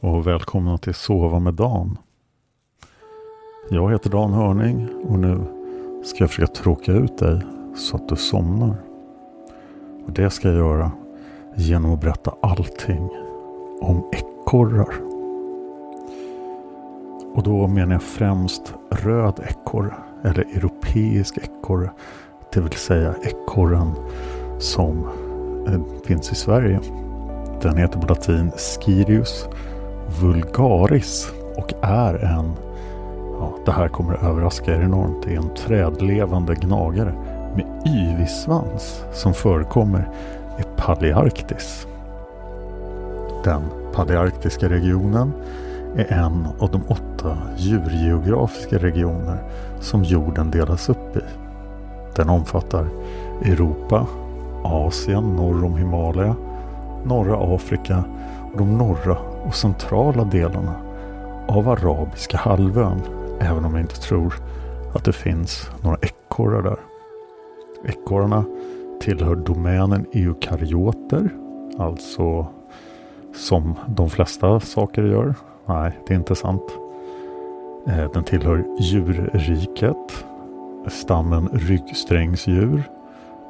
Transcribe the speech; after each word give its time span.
och 0.00 0.26
välkomna 0.26 0.78
till 0.78 0.94
Sova 0.94 1.38
med 1.38 1.54
Dan. 1.54 1.98
Jag 3.70 3.92
heter 3.92 4.10
Dan 4.10 4.32
Hörning 4.32 4.88
och 5.04 5.18
nu 5.18 5.38
ska 6.04 6.18
jag 6.18 6.30
försöka 6.30 6.52
tråka 6.52 6.92
ut 6.92 7.18
dig 7.18 7.40
så 7.76 7.96
att 7.96 8.08
du 8.08 8.16
somnar. 8.16 8.74
Och 10.06 10.12
Det 10.12 10.30
ska 10.30 10.48
jag 10.48 10.56
göra 10.56 10.90
genom 11.54 11.94
att 11.94 12.00
berätta 12.00 12.34
allting 12.42 13.08
om 13.80 14.10
ekorrar. 14.12 14.94
Och 17.34 17.42
då 17.42 17.66
menar 17.66 17.92
jag 17.92 18.02
främst 18.02 18.74
röd 18.90 19.40
ekorre 19.48 19.94
eller 20.24 20.44
europeisk 20.56 21.38
ekorre. 21.38 21.90
Det 22.52 22.60
vill 22.60 22.72
säga 22.72 23.14
ekorren 23.22 23.92
som 24.58 25.08
eh, 25.68 26.04
finns 26.04 26.32
i 26.32 26.34
Sverige. 26.34 26.80
Den 27.62 27.76
heter 27.76 28.00
på 28.00 28.06
latin 28.06 28.50
Skirius 28.50 29.48
vulgaris 30.20 31.32
och 31.56 31.72
är 31.82 32.14
en, 32.24 32.52
ja, 33.40 33.50
det 33.64 33.72
här 33.72 33.88
kommer 33.88 34.14
att 34.14 34.22
överraska 34.22 34.74
er 34.74 34.80
enormt, 34.80 35.22
det 35.24 35.34
är 35.34 35.36
en 35.36 35.54
trädlevande 35.54 36.54
gnagare 36.54 37.12
med 37.54 37.66
yvig 37.86 38.28
svans 38.28 39.04
som 39.12 39.34
förekommer 39.34 40.08
i 40.58 40.62
Palearktis. 40.76 41.86
Den 43.44 43.62
palearktiska 43.94 44.68
regionen 44.68 45.32
är 45.96 46.12
en 46.12 46.48
av 46.58 46.70
de 46.70 46.82
åtta 46.88 47.38
djurgeografiska 47.56 48.78
regioner 48.78 49.38
som 49.80 50.04
jorden 50.04 50.50
delas 50.50 50.88
upp 50.88 51.16
i. 51.16 51.20
Den 52.16 52.28
omfattar 52.28 52.86
Europa, 53.42 54.06
Asien 54.62 55.36
norr 55.36 55.64
om 55.64 55.76
Himalaya, 55.76 56.34
norra 57.04 57.54
Afrika 57.54 58.04
och 58.52 58.58
de 58.58 58.78
norra 58.78 59.16
och 59.46 59.54
centrala 59.54 60.24
delarna 60.24 60.74
av 61.48 61.68
Arabiska 61.68 62.36
halvön. 62.36 63.00
Även 63.40 63.64
om 63.64 63.74
jag 63.74 63.80
inte 63.80 64.00
tror 64.00 64.34
att 64.94 65.04
det 65.04 65.12
finns 65.12 65.70
några 65.80 65.98
ekorrar 66.02 66.62
där. 66.62 66.78
Ekorrarna 67.84 68.44
tillhör 69.00 69.36
domänen 69.36 70.06
eukaryoter, 70.12 71.30
alltså 71.78 72.46
som 73.34 73.74
de 73.86 74.10
flesta 74.10 74.60
saker 74.60 75.02
gör. 75.02 75.34
Nej, 75.66 75.98
det 76.06 76.14
är 76.14 76.18
inte 76.18 76.34
sant. 76.34 76.78
Eh, 77.86 78.12
den 78.12 78.24
tillhör 78.24 78.64
djurriket, 78.78 80.24
stammen 80.88 81.48
ryggsträngsdjur, 81.52 82.82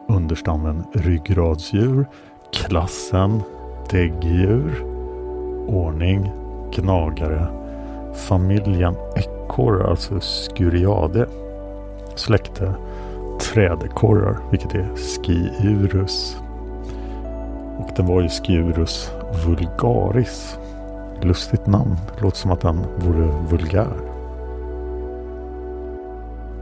understammen 0.09 0.85
ryggradsdjur, 0.93 2.07
klassen 2.53 3.43
däggdjur, 3.91 4.96
ordning 5.69 6.31
gnagare, 6.75 7.47
familjen 8.15 8.95
ekorrar, 9.17 9.91
alltså 9.91 10.21
Scuriade, 10.21 11.27
släkte 12.15 12.75
trädekorrar, 13.41 14.37
vilket 14.51 14.75
är 14.75 14.89
Skiurus. 14.97 16.37
Och 17.79 17.91
den 17.97 18.07
var 18.07 18.23
ju 18.23 18.29
Skiurus 18.29 19.13
vulgaris. 19.47 20.59
Lustigt 21.23 21.67
namn. 21.67 21.97
Låter 22.19 22.37
som 22.37 22.51
att 22.51 22.61
den 22.61 22.79
vore 22.99 23.31
vulgär. 23.51 23.97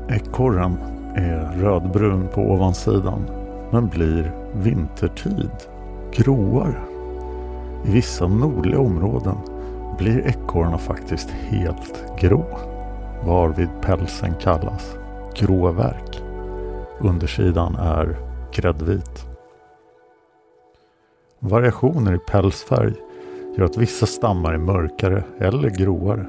Ekorren 0.08 0.78
är 1.14 1.52
rödbrun 1.60 2.28
på 2.34 2.40
ovansidan 2.40 3.30
men 3.70 3.88
blir 3.88 4.32
vintertid 4.52 5.50
gråare. 6.12 6.93
I 7.84 7.90
vissa 7.90 8.28
nordliga 8.28 8.80
områden 8.80 9.36
blir 9.98 10.26
ekorrarna 10.26 10.78
faktiskt 10.78 11.30
helt 11.30 12.20
grå. 12.20 12.44
Varvid 13.26 13.68
pälsen 13.80 14.34
kallas 14.40 14.96
gråverk. 15.34 16.22
Undersidan 17.00 17.76
är 17.76 18.16
gräddvit. 18.52 19.26
Variationer 21.40 22.14
i 22.14 22.18
pälsfärg 22.18 22.94
gör 23.56 23.64
att 23.64 23.76
vissa 23.76 24.06
stammar 24.06 24.52
är 24.52 24.58
mörkare 24.58 25.24
eller 25.38 25.70
gråare. 25.70 26.26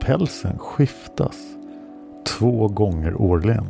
Pälsen 0.00 0.58
skiftas 0.58 1.36
två 2.26 2.68
gånger 2.68 3.22
årligen. 3.22 3.66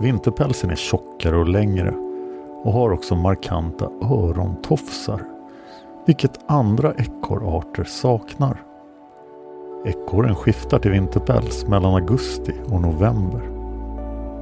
Vinterpälsen 0.00 0.70
är 0.70 0.76
tjockare 0.76 1.36
och 1.36 1.48
längre 1.48 1.94
och 2.64 2.72
har 2.72 2.92
också 2.92 3.14
markanta 3.14 3.90
örontofsar, 4.02 5.22
vilket 6.06 6.40
andra 6.46 6.92
ekorrarter 6.94 7.84
saknar. 7.84 8.62
Ekorren 9.84 10.34
skiftar 10.34 10.78
till 10.78 10.90
vinterpäls 10.90 11.66
mellan 11.66 11.94
augusti 11.94 12.52
och 12.70 12.80
november. 12.80 13.40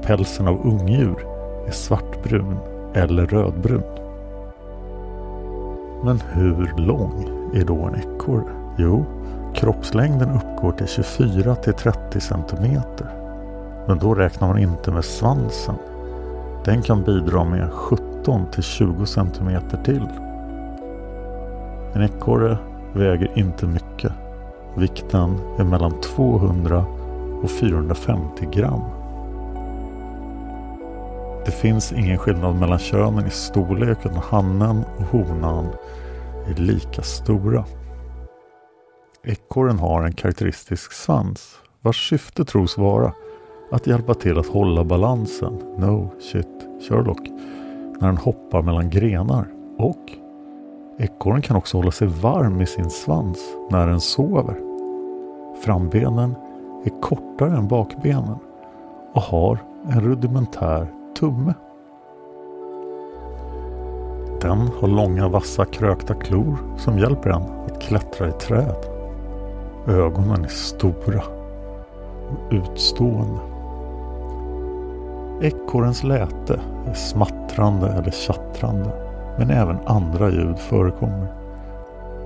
Pälsen 0.02 0.48
av 0.48 0.66
ungdjur 0.66 1.26
är 1.66 1.70
svartbrun 1.72 2.56
eller 2.94 3.26
rödbrun. 3.26 3.82
Men 6.04 6.20
hur 6.32 6.74
lång 6.76 7.24
är 7.54 7.64
då 7.64 7.74
en 7.74 7.94
ekorre? 7.94 8.74
Jo, 8.78 9.04
kroppslängden 9.54 10.30
uppgår 10.30 10.72
till 10.72 10.86
24 10.86 11.54
till 11.54 11.72
30 11.74 12.20
centimeter. 12.20 13.06
Men 13.88 13.98
då 13.98 14.14
räknar 14.14 14.48
man 14.48 14.58
inte 14.58 14.90
med 14.90 15.04
svansen. 15.04 15.74
Den 16.64 16.82
kan 16.82 17.02
bidra 17.02 17.44
med 17.44 17.72
17 17.72 18.46
till 18.50 18.62
20 18.62 19.06
centimeter 19.06 19.82
till. 19.84 20.08
En 21.94 22.02
ekorre 22.02 22.58
väger 22.92 23.38
inte 23.38 23.66
mycket. 23.66 24.12
Vikten 24.76 25.38
är 25.58 25.64
mellan 25.64 26.00
200 26.00 26.84
och 27.42 27.50
450 27.50 28.48
gram. 28.52 28.80
Det 31.44 31.50
finns 31.50 31.92
ingen 31.92 32.18
skillnad 32.18 32.56
mellan 32.56 32.78
könen 32.78 33.26
i 33.26 33.30
storlek 33.30 33.98
utan 34.06 34.16
hannen 34.16 34.84
och 34.96 35.04
honan 35.04 35.66
är 36.46 36.54
lika 36.54 37.02
stora. 37.02 37.64
Ekorren 39.24 39.78
har 39.78 40.02
en 40.02 40.12
karaktäristisk 40.12 40.92
svans 40.92 41.56
vars 41.82 42.08
syfte 42.08 42.44
tros 42.44 42.78
vara 42.78 43.12
att 43.72 43.86
hjälpa 43.86 44.14
till 44.14 44.38
att 44.38 44.46
hålla 44.46 44.84
balansen. 44.84 45.52
No 45.78 46.10
shit, 46.20 46.68
Sherlock. 46.88 47.28
när 48.00 48.06
den 48.08 48.16
hoppar 48.16 48.62
mellan 48.62 48.90
grenar 48.90 49.46
och 49.78 50.12
ekorren 51.00 51.42
kan 51.42 51.56
också 51.56 51.76
hålla 51.76 51.90
sig 51.90 52.08
varm 52.08 52.60
i 52.60 52.66
sin 52.66 52.90
svans 52.90 53.38
när 53.70 53.86
den 53.86 54.00
sover. 54.00 54.56
Frambenen 55.64 56.34
är 56.84 57.00
kortare 57.00 57.56
än 57.56 57.68
bakbenen 57.68 58.38
och 59.12 59.22
har 59.22 59.58
en 59.88 60.00
rudimentär 60.00 60.86
tumme. 61.18 61.54
Den 64.40 64.58
har 64.80 64.88
långa 64.88 65.28
vassa 65.28 65.64
krökta 65.64 66.14
klor 66.14 66.56
som 66.76 66.98
hjälper 66.98 67.30
den 67.30 67.42
att 67.42 67.82
klättra 67.82 68.28
i 68.28 68.32
träd. 68.32 68.86
Ögonen 69.86 70.44
är 70.44 70.48
stora 70.48 71.22
och 72.30 72.52
utstående. 72.52 73.40
Ekorrens 75.42 76.04
läte 76.04 76.60
är 76.86 76.94
smattrande 76.94 77.88
eller 77.88 78.10
tjattrande 78.10 79.09
men 79.38 79.50
även 79.50 79.78
andra 79.86 80.30
ljud 80.30 80.58
förekommer. 80.58 81.26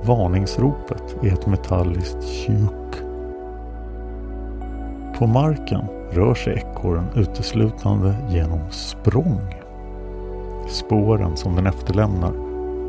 Varningsropet 0.03 1.17
är 1.23 1.33
ett 1.33 1.47
metalliskt 1.47 2.29
tjuk. 2.29 3.03
På 5.19 5.27
marken 5.27 5.85
rör 6.11 6.35
sig 6.35 6.55
ekorren 6.55 7.06
uteslutande 7.15 8.15
genom 8.29 8.61
språng. 8.71 9.55
Spåren 10.69 11.37
som 11.37 11.56
den 11.56 11.67
efterlämnar 11.67 12.33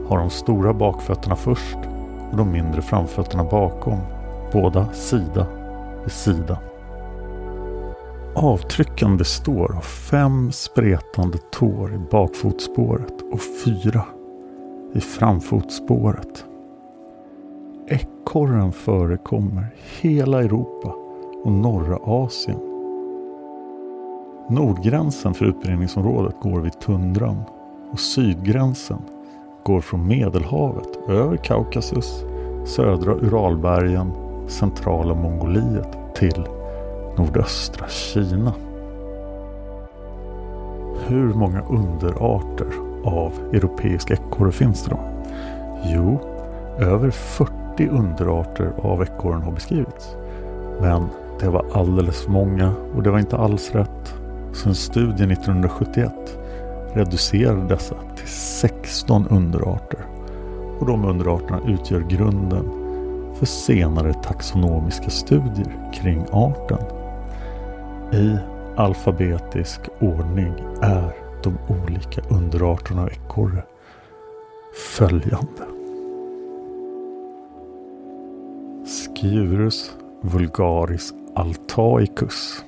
har 0.10 0.18
de 0.18 0.30
stora 0.30 0.74
bakfötterna 0.74 1.36
först 1.36 1.78
och 2.32 2.38
de 2.38 2.52
mindre 2.52 2.82
framfötterna 2.82 3.44
bakom, 3.44 4.00
båda 4.52 4.88
sida 4.94 5.46
vid 6.04 6.12
sida. 6.12 6.58
Avtrycken 8.38 9.18
består 9.18 9.76
av 9.76 9.82
fem 9.82 10.52
spretande 10.52 11.38
tår 11.38 11.94
i 11.94 11.98
bakfotspåret 12.12 13.22
och 13.32 13.40
fyra 13.66 14.04
i 14.94 15.00
framfotspåret. 15.00 16.46
Ekorren 17.88 18.72
förekommer 18.72 19.68
hela 20.02 20.44
Europa 20.44 20.96
och 21.44 21.52
norra 21.52 21.98
Asien. 22.04 22.60
Nordgränsen 24.50 25.34
för 25.34 25.46
utbredningsområdet 25.46 26.36
går 26.42 26.60
vid 26.60 26.80
tundran 26.80 27.44
och 27.92 28.00
sydgränsen 28.00 29.02
går 29.64 29.82
från 29.82 30.08
Medelhavet 30.08 31.10
över 31.10 31.38
Kaukasus, 31.38 32.24
södra 32.66 33.14
Uralbergen, 33.14 34.12
centrala 34.48 35.14
Mongoliet 35.14 36.16
till 36.16 36.48
nordöstra 37.18 37.88
Kina. 37.88 38.54
Hur 41.08 41.34
många 41.34 41.62
underarter 41.62 42.68
av 43.04 43.34
europeisk 43.54 44.12
ekorre 44.12 44.52
finns 44.52 44.84
det 44.84 44.90
då? 44.90 45.00
Jo, 45.84 46.20
över 46.80 47.12
40 47.12 47.88
underarter 47.88 48.74
av 48.82 49.04
ekorren 49.04 49.42
har 49.42 49.52
beskrivits. 49.52 50.16
Men 50.82 51.10
det 51.40 51.50
var 51.50 51.66
alldeles 51.74 52.24
för 52.24 52.32
många 52.32 52.74
och 52.96 53.04
det 53.04 53.12
var 53.12 53.20
inte 53.20 53.38
alls 53.38 53.72
rätt. 53.72 54.16
Så 54.54 54.70
en 54.70 54.76
studie 54.76 55.24
1971 55.34 56.14
reducerade 56.94 57.68
dessa 57.68 57.96
till 58.16 58.28
16 58.28 59.28
underarter. 59.28 60.00
Och 60.80 60.86
de 60.86 61.06
underarterna 61.06 61.60
utgör 61.68 62.00
grunden 62.00 62.86
för 63.40 63.46
senare 63.46 64.14
taxonomiska 64.14 65.10
studier 65.10 65.92
kring 65.94 66.26
arten. 66.32 67.05
I 68.14 68.38
alfabetisk 68.76 69.82
ordning 70.00 70.54
är 70.82 71.14
de 71.44 71.58
olika 71.68 72.22
underarterna 72.30 73.02
av 73.02 73.10
ekorre 73.10 73.64
följande. 74.98 75.66
Sciurus 78.86 79.92
vulgaris 80.22 81.14
altaicus. 81.36 82.66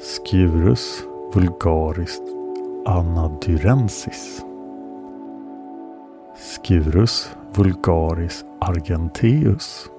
Sciurus 0.00 1.04
vulgaris 1.34 2.20
anadyrensis 2.86 4.44
Sciurus 6.36 7.36
vulgaris 7.54 8.44
argenteus. 8.60 9.91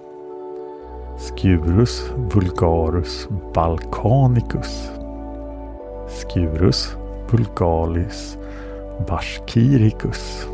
Skurus 1.23 2.11
vulgarus 2.33 3.27
balkanicus 3.53 4.91
Skurus 6.07 6.95
vulgaris 7.31 8.37
bashkiricus 9.07 10.47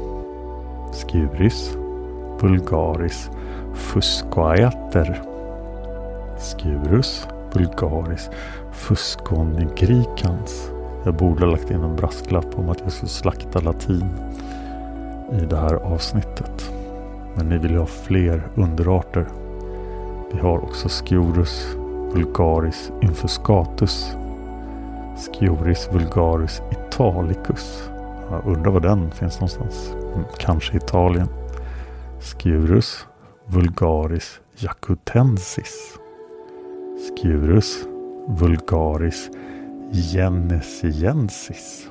Sciuris 0.92 1.78
vulgaris 2.42 3.30
fuscoaeter 3.74 5.22
Skurus 6.38 7.28
vulgaris 7.54 8.30
fusconigricans 8.72 10.72
Jag 11.06 11.14
borde 11.14 11.46
ha 11.46 11.52
lagt 11.52 11.72
in 11.72 11.84
en 11.84 11.96
brasklapp 11.96 12.60
om 12.60 12.70
att 12.70 12.82
jag 12.84 12.92
skulle 12.92 13.10
slakta 13.10 13.60
latin 13.60 14.10
i 15.42 15.46
det 15.46 15.58
här 15.58 15.74
avsnittet. 15.74 16.72
Men 17.36 17.50
ni 17.50 17.58
vill 17.58 17.72
ju 17.72 17.78
ha 17.78 17.86
fler 17.86 18.44
underarter. 18.56 19.26
Vi 20.34 20.40
har 20.40 20.64
också 20.64 20.90
Sciurus 20.90 21.76
vulgaris 22.14 22.92
infuscatus. 23.02 24.16
Sciuris 25.18 25.90
vulgaris 25.94 26.62
italicus. 26.72 27.90
Jag 28.32 28.46
undrar 28.46 28.72
var 28.72 28.80
den 28.80 29.12
finns 29.12 29.36
någonstans. 29.36 29.94
Mm, 30.14 30.26
kanske 30.38 30.78
Italien. 30.78 31.28
Sciurus 32.20 33.08
vulgaris 33.46 34.40
jacutensis. 34.56 36.00
Sciurus 36.98 37.86
vulgaris 38.28 39.30
genesiensis. 40.14 41.88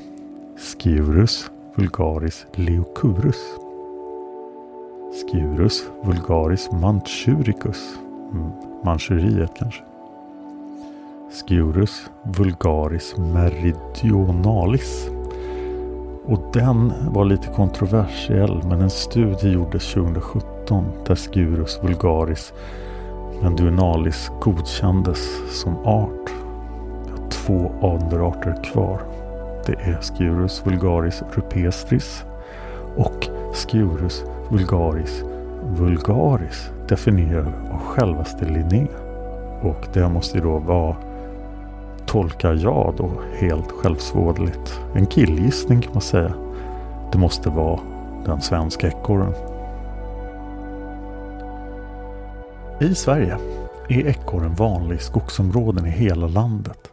Sciurus 0.57 1.51
vulgaris 1.75 2.47
leucurus. 2.55 3.59
Sciurus 5.13 5.91
vulgaris 6.03 6.73
manchuricus. 6.73 7.99
Manchuriet 8.85 9.51
kanske. 9.59 9.83
Sciurus 11.31 12.11
vulgaris 12.23 13.15
meridionalis. 13.19 15.09
Och 16.27 16.41
den 16.53 16.93
var 17.09 17.25
lite 17.25 17.49
kontroversiell 17.49 18.63
men 18.69 18.81
en 18.81 18.91
studie 18.91 19.49
gjordes 19.49 19.93
2017 19.93 20.85
där 21.07 21.15
Sciurus 21.15 21.79
vulgaris 21.83 22.53
meridionalis 23.43 24.31
godkändes 24.41 25.29
som 25.63 25.77
art. 25.87 26.31
Vi 27.05 27.11
har 27.11 27.31
två 27.31 27.73
underarter 27.83 28.65
kvar. 28.65 29.01
Det 29.67 29.73
är 29.73 30.01
Sciurus 30.01 30.67
vulgaris 30.67 31.23
rupestris 31.35 32.25
och 32.97 33.29
Sciurus 33.53 34.25
vulgaris 34.51 35.25
vulgaris 35.69 36.71
definierad 36.89 37.53
av 37.73 37.79
självaste 37.79 38.45
Linné. 38.45 38.87
Och 39.63 39.87
det 39.93 40.09
måste 40.09 40.39
ju 40.39 40.45
då 40.45 40.59
vara, 40.59 40.97
tolkar 42.07 42.55
jag 42.55 42.95
då 42.97 43.11
helt 43.39 43.73
självsvådligt, 43.73 44.81
en 44.95 45.07
killgissning 45.07 45.81
kan 45.81 45.93
man 45.93 46.03
säga. 46.03 46.35
Det 47.13 47.19
måste 47.19 47.51
vara 47.51 47.81
den 48.25 48.41
svenska 48.41 48.89
ekorren. 48.89 49.35
I 52.81 52.95
Sverige 52.95 53.39
är 53.89 54.07
ekorren 54.07 54.55
vanlig 54.55 54.97
i 54.97 54.99
skogsområden 54.99 55.87
i 55.87 55.91
hela 55.91 56.27
landet. 56.27 56.93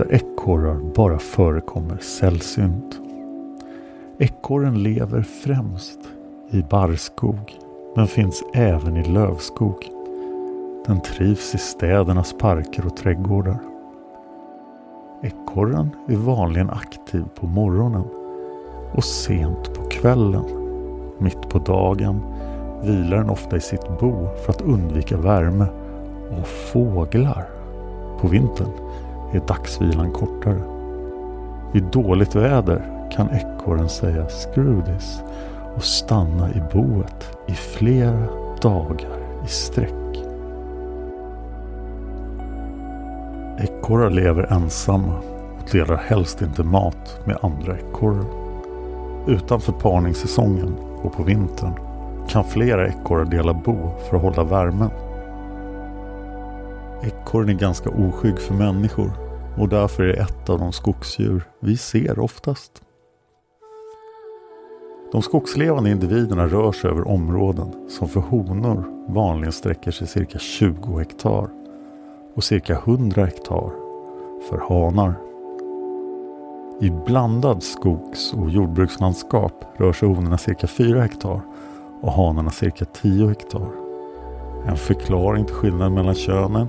Där 0.00 0.14
ekorrar 0.14 0.74
bara 0.94 1.18
förekommer 1.18 1.98
sällsynt. 1.98 3.00
Ekorren 4.18 4.82
lever 4.82 5.22
främst 5.22 5.98
i 6.50 6.62
barrskog 6.62 7.58
men 7.96 8.06
finns 8.06 8.42
även 8.54 8.96
i 8.96 9.04
lövskog. 9.04 9.88
Den 10.86 11.00
trivs 11.00 11.54
i 11.54 11.58
städernas 11.58 12.34
parker 12.38 12.86
och 12.86 12.96
trädgårdar. 12.96 13.58
Ekorren 15.22 15.90
är 16.08 16.16
vanligen 16.16 16.70
aktiv 16.70 17.24
på 17.34 17.46
morgonen 17.46 18.04
och 18.92 19.04
sent 19.04 19.74
på 19.74 19.84
kvällen. 19.84 20.44
Mitt 21.18 21.48
på 21.48 21.58
dagen 21.58 22.22
vilar 22.82 23.16
den 23.16 23.30
ofta 23.30 23.56
i 23.56 23.60
sitt 23.60 24.00
bo 24.00 24.28
för 24.44 24.52
att 24.52 24.62
undvika 24.62 25.16
värme 25.16 25.66
och 26.38 26.46
fåglar 26.46 27.48
på 28.20 28.28
vintern 28.28 28.89
är 29.32 29.40
dagsvilan 29.46 30.12
kortare. 30.12 30.60
I 31.74 31.80
dåligt 31.80 32.34
väder 32.34 33.08
kan 33.12 33.28
ekorren 33.30 33.88
säga 33.88 34.26
screw 34.28 34.82
och 35.76 35.84
stanna 35.84 36.50
i 36.50 36.62
boet 36.72 37.36
i 37.46 37.52
flera 37.52 38.26
dagar 38.62 39.18
i 39.44 39.48
sträck. 39.48 39.94
Ekorrar 43.58 44.10
lever 44.10 44.52
ensamma 44.52 45.14
och 45.58 45.70
delar 45.72 45.96
helst 45.96 46.42
inte 46.42 46.62
mat 46.62 47.20
med 47.24 47.36
andra 47.42 47.78
ekorrar. 47.78 48.24
Utanför 49.26 49.72
parningssäsongen 49.72 50.74
och 51.02 51.12
på 51.12 51.22
vintern 51.22 51.72
kan 52.28 52.44
flera 52.44 52.88
ekorrar 52.88 53.24
dela 53.24 53.54
bo 53.54 53.76
för 54.08 54.16
att 54.16 54.22
hålla 54.22 54.44
värmen 54.44 54.90
Ekorren 57.02 57.48
är 57.48 57.52
ganska 57.52 57.90
oskygg 57.90 58.38
för 58.38 58.54
människor 58.54 59.12
och 59.58 59.68
därför 59.68 60.02
är 60.02 60.06
det 60.06 60.20
ett 60.20 60.48
av 60.50 60.58
de 60.58 60.72
skogsdjur 60.72 61.42
vi 61.60 61.76
ser 61.76 62.18
oftast. 62.18 62.82
De 65.12 65.22
skogslevande 65.22 65.90
individerna 65.90 66.46
rör 66.46 66.72
sig 66.72 66.90
över 66.90 67.08
områden 67.08 67.88
som 67.88 68.08
för 68.08 68.20
honor 68.20 68.84
vanligen 69.08 69.52
sträcker 69.52 69.90
sig 69.90 70.06
cirka 70.06 70.38
20 70.38 70.98
hektar 70.98 71.48
och 72.34 72.44
cirka 72.44 72.72
100 72.74 73.24
hektar 73.24 73.70
för 74.48 74.58
hanar. 74.68 75.14
I 76.80 76.90
blandad 76.90 77.62
skogs 77.62 78.32
och 78.34 78.50
jordbrukslandskap 78.50 79.64
rör 79.76 79.92
sig 79.92 80.08
honorna 80.08 80.38
cirka 80.38 80.66
4 80.66 81.02
hektar 81.02 81.40
och 82.00 82.12
hanarna 82.12 82.50
cirka 82.50 82.84
10 82.84 83.28
hektar. 83.28 83.89
En 84.66 84.76
förklaring 84.76 85.44
till 85.44 85.54
skillnaden 85.54 85.94
mellan 85.94 86.14
könen 86.14 86.68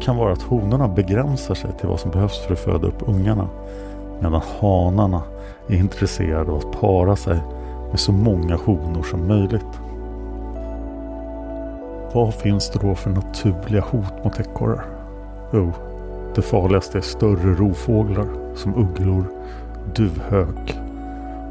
kan 0.00 0.16
vara 0.16 0.32
att 0.32 0.42
honorna 0.42 0.88
begränsar 0.88 1.54
sig 1.54 1.72
till 1.72 1.88
vad 1.88 2.00
som 2.00 2.10
behövs 2.10 2.46
för 2.46 2.52
att 2.52 2.60
föda 2.60 2.86
upp 2.86 3.08
ungarna 3.08 3.48
medan 4.20 4.40
hanarna 4.60 5.22
är 5.68 5.76
intresserade 5.76 6.50
av 6.52 6.58
att 6.58 6.80
para 6.80 7.16
sig 7.16 7.38
med 7.90 8.00
så 8.00 8.12
många 8.12 8.56
honor 8.56 9.02
som 9.02 9.28
möjligt. 9.28 9.80
Vad 12.12 12.34
finns 12.34 12.70
det 12.70 12.78
då 12.78 12.94
för 12.94 13.10
naturliga 13.10 13.80
hot 13.80 14.24
mot 14.24 14.40
ekorrar? 14.40 14.84
Jo, 15.52 15.72
det 16.34 16.42
farligaste 16.42 16.98
är 16.98 17.02
större 17.02 17.54
rovfåglar 17.54 18.26
som 18.54 18.74
ugglor, 18.74 19.24
duvhök, 19.94 20.78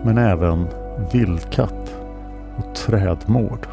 men 0.03 0.17
även 0.17 0.67
vildkatt 1.11 1.95
och 2.57 2.75
trädmård 2.75 3.67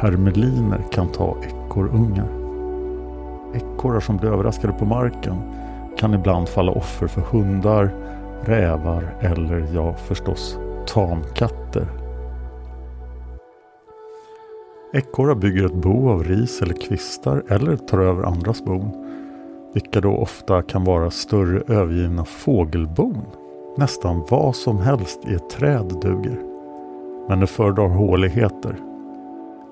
hermeliner 0.00 0.84
kan 0.90 1.08
ta 1.08 1.36
ekorrungar. 1.42 2.28
Ekorrar 3.54 4.00
som 4.00 4.16
blir 4.16 4.30
överraskade 4.30 4.72
på 4.72 4.84
marken 4.84 5.36
kan 5.96 6.14
ibland 6.14 6.48
falla 6.48 6.72
offer 6.72 7.06
för 7.06 7.20
hundar, 7.20 7.90
rävar 8.44 9.14
eller 9.20 9.66
ja 9.74 9.94
förstås 9.94 10.58
tamkatter. 10.86 11.86
Ekorrar 14.92 15.34
bygger 15.34 15.66
ett 15.66 15.74
bo 15.74 16.10
av 16.10 16.24
ris 16.24 16.62
eller 16.62 16.74
kvistar 16.74 17.42
eller 17.48 17.76
tar 17.76 17.98
över 17.98 18.24
andras 18.24 18.64
bon. 18.64 19.04
Vilka 19.74 20.00
då 20.00 20.10
ofta 20.16 20.62
kan 20.62 20.84
vara 20.84 21.10
större 21.10 21.74
övergivna 21.74 22.24
fågelbon. 22.24 23.22
Nästan 23.76 24.26
vad 24.30 24.56
som 24.56 24.78
helst 24.78 25.20
i 25.28 25.34
ett 25.34 25.50
träd 25.50 25.92
duger. 26.02 26.38
Men 27.28 27.40
det 27.40 27.46
föredrar 27.46 27.88
håligheter 27.88 28.87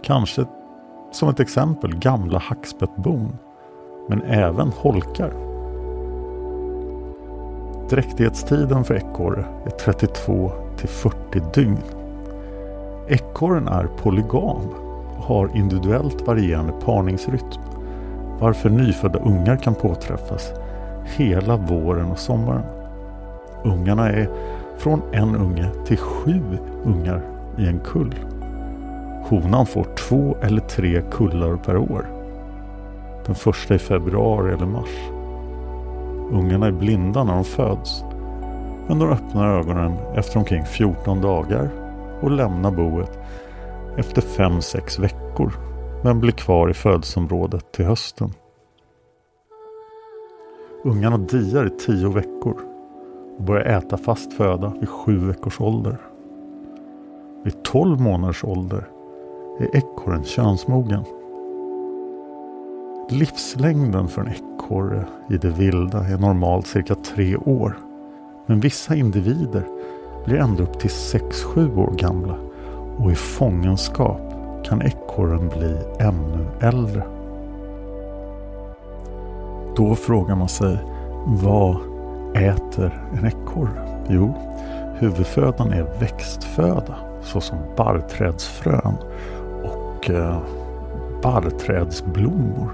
Kanske 0.06 0.44
som 1.10 1.28
ett 1.28 1.40
exempel 1.40 1.98
gamla 1.98 2.38
hackspettbon, 2.38 3.38
men 4.08 4.22
även 4.22 4.68
holkar. 4.68 5.32
Dräktighetstiden 7.90 8.84
för 8.84 8.94
ekorre 8.94 9.44
är 9.64 9.70
32 9.70 10.52
till 10.76 10.88
40 10.88 11.42
dygn. 11.54 11.82
Ekorren 13.08 13.68
är 13.68 13.86
polygam 14.02 14.68
och 15.16 15.22
har 15.22 15.56
individuellt 15.56 16.26
varierande 16.26 16.72
parningsrytm 16.72 17.60
varför 18.40 18.70
nyfödda 18.70 19.18
ungar 19.18 19.56
kan 19.56 19.74
påträffas 19.74 20.52
hela 21.04 21.56
våren 21.56 22.10
och 22.10 22.18
sommaren. 22.18 22.64
Ungarna 23.64 24.08
är 24.08 24.28
från 24.78 25.02
en 25.12 25.36
unge 25.36 25.70
till 25.86 25.98
sju 25.98 26.42
ungar 26.84 27.20
i 27.58 27.66
en 27.66 27.80
kull. 27.80 28.14
Honan 29.28 29.66
får 29.66 29.84
två 29.84 30.36
eller 30.42 30.60
tre 30.60 31.02
kullar 31.10 31.56
per 31.56 31.76
år. 31.76 32.06
Den 33.26 33.34
första 33.34 33.74
i 33.74 33.78
februari 33.78 34.52
eller 34.52 34.66
mars. 34.66 35.10
Ungarna 36.30 36.66
är 36.66 36.72
blinda 36.72 37.24
när 37.24 37.34
de 37.34 37.44
föds. 37.44 38.04
Men 38.88 38.98
de 38.98 39.08
öppnar 39.08 39.58
ögonen 39.58 39.92
efter 40.14 40.38
omkring 40.38 40.64
14 40.64 41.20
dagar 41.20 41.70
och 42.20 42.30
lämnar 42.30 42.70
boet 42.70 43.18
efter 43.96 44.22
5-6 44.22 45.00
veckor. 45.00 45.52
Men 46.04 46.20
blir 46.20 46.32
kvar 46.32 46.70
i 46.70 46.74
födelseområdet 46.74 47.72
till 47.72 47.84
hösten. 47.84 48.30
Ungarna 50.84 51.18
diar 51.18 51.66
i 51.66 51.70
10 51.70 52.08
veckor 52.08 52.56
och 53.38 53.44
börjar 53.44 53.64
äta 53.64 53.96
fast 53.96 54.32
föda 54.32 54.72
vid 54.80 54.88
7 54.88 55.18
veckors 55.18 55.60
ålder. 55.60 55.96
Vid 57.44 57.62
12 57.62 58.00
månaders 58.00 58.44
ålder 58.44 58.88
är 59.58 59.76
ekorren 59.76 60.24
könsmogen. 60.24 61.04
Livslängden 63.08 64.08
för 64.08 64.22
en 64.22 64.28
ekorre 64.28 65.04
i 65.30 65.36
det 65.36 65.50
vilda 65.50 65.98
är 65.98 66.18
normalt 66.18 66.66
cirka 66.66 66.94
tre 66.94 67.36
år. 67.36 67.78
Men 68.46 68.60
vissa 68.60 68.94
individer 68.94 69.66
blir 70.24 70.36
ända 70.36 70.62
upp 70.62 70.78
till 70.78 70.90
6-7 70.90 71.76
år 71.78 71.92
gamla 71.98 72.38
och 72.98 73.12
i 73.12 73.14
fångenskap 73.14 74.20
kan 74.64 74.82
ekorren 74.82 75.48
bli 75.48 75.78
ännu 75.98 76.46
äldre. 76.60 77.02
Då 79.76 79.94
frågar 79.94 80.34
man 80.36 80.48
sig, 80.48 80.78
vad 81.26 81.76
äter 82.34 83.04
en 83.18 83.26
ekorre? 83.26 84.04
Jo, 84.08 84.34
huvudfödan 84.98 85.72
är 85.72 86.00
växtföda 86.00 86.94
såsom 87.22 87.58
barrträdsfrön 87.76 88.96
och 90.14 90.42
barrträdsblommor. 91.22 92.70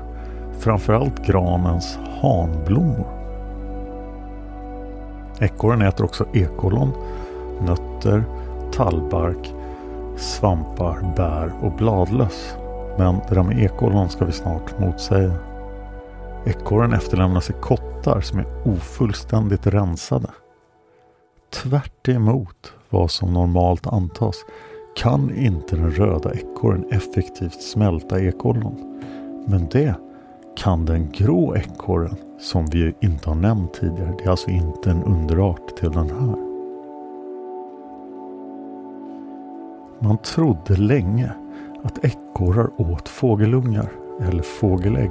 Framförallt 0.58 1.26
granens 1.26 1.98
hanblommor. 2.20 3.06
Ekorren 5.40 5.82
äter 5.82 6.04
också 6.04 6.26
ekollon, 6.32 6.92
nötter, 7.60 8.24
tallbark, 8.72 9.54
svampar, 10.16 11.14
bär 11.16 11.52
och 11.62 11.72
bladlöss. 11.72 12.56
Men 12.98 13.18
det 13.28 13.34
där 13.34 13.42
med 13.42 13.58
ekollon 13.58 14.08
ska 14.08 14.24
vi 14.24 14.32
snart 14.32 14.78
motsäga. 14.78 15.34
Ekorren 16.44 16.92
efterlämnar 16.92 17.40
sig 17.40 17.54
kottar 17.60 18.20
som 18.20 18.38
är 18.38 18.46
ofullständigt 18.64 19.66
rensade. 19.66 20.28
Tvärt 21.52 22.08
emot 22.08 22.72
vad 22.90 23.10
som 23.10 23.32
normalt 23.32 23.86
antas 23.86 24.44
kan 24.96 25.36
inte 25.36 25.76
den 25.76 25.90
röda 25.90 26.32
ekorren 26.32 26.84
effektivt 26.90 27.62
smälta 27.62 28.20
ekollon. 28.20 29.02
Men 29.46 29.68
det 29.70 29.94
kan 30.56 30.84
den 30.84 31.10
grå 31.10 31.56
ekorren 31.56 32.16
som 32.38 32.66
vi 32.66 32.94
inte 33.00 33.28
har 33.30 33.36
nämnt 33.36 33.74
tidigare. 33.74 34.14
Det 34.18 34.24
är 34.24 34.30
alltså 34.30 34.50
inte 34.50 34.90
en 34.90 35.02
underart 35.02 35.76
till 35.76 35.90
den 35.90 36.10
här. 36.10 36.36
Man 39.98 40.18
trodde 40.18 40.76
länge 40.76 41.32
att 41.82 42.04
ekorrar 42.04 42.70
åt 42.76 43.08
fågelungar 43.08 43.88
eller 44.20 44.42
fågelägg. 44.42 45.10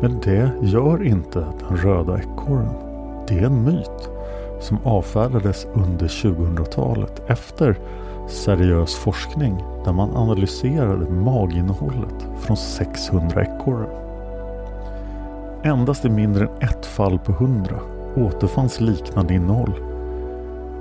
Men 0.00 0.20
det 0.24 0.50
gör 0.62 1.02
inte 1.02 1.38
den 1.38 1.76
röda 1.76 2.18
ekorren. 2.18 2.74
Det 3.28 3.38
är 3.38 3.46
en 3.46 3.64
myt 3.64 4.08
som 4.60 4.78
avfärdades 4.84 5.66
under 5.74 6.06
2000-talet 6.06 7.22
efter 7.26 7.78
seriös 8.28 8.94
forskning 8.94 9.64
där 9.84 9.92
man 9.92 10.16
analyserade 10.16 11.10
maginnehållet 11.10 12.26
från 12.40 12.56
600 12.56 13.42
ekorrar. 13.42 14.02
Endast 15.62 16.04
i 16.04 16.08
mindre 16.08 16.44
än 16.44 16.68
ett 16.68 16.86
fall 16.86 17.18
på 17.18 17.32
hundra 17.32 17.80
återfanns 18.16 18.80
liknande 18.80 19.34
innehåll. 19.34 19.74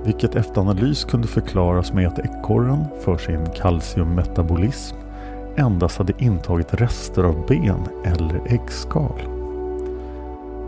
Vilket 0.03 0.35
efter 0.35 0.61
analys 0.61 1.03
kunde 1.03 1.27
förklaras 1.27 1.93
med 1.93 2.07
att 2.07 2.19
ekorren 2.19 2.85
för 2.99 3.17
sin 3.17 3.45
kalciummetabolism 3.55 4.97
endast 5.55 5.97
hade 5.97 6.23
intagit 6.23 6.73
rester 6.73 7.23
av 7.23 7.45
ben 7.47 7.87
eller 8.05 8.41
äggskal. 8.45 9.21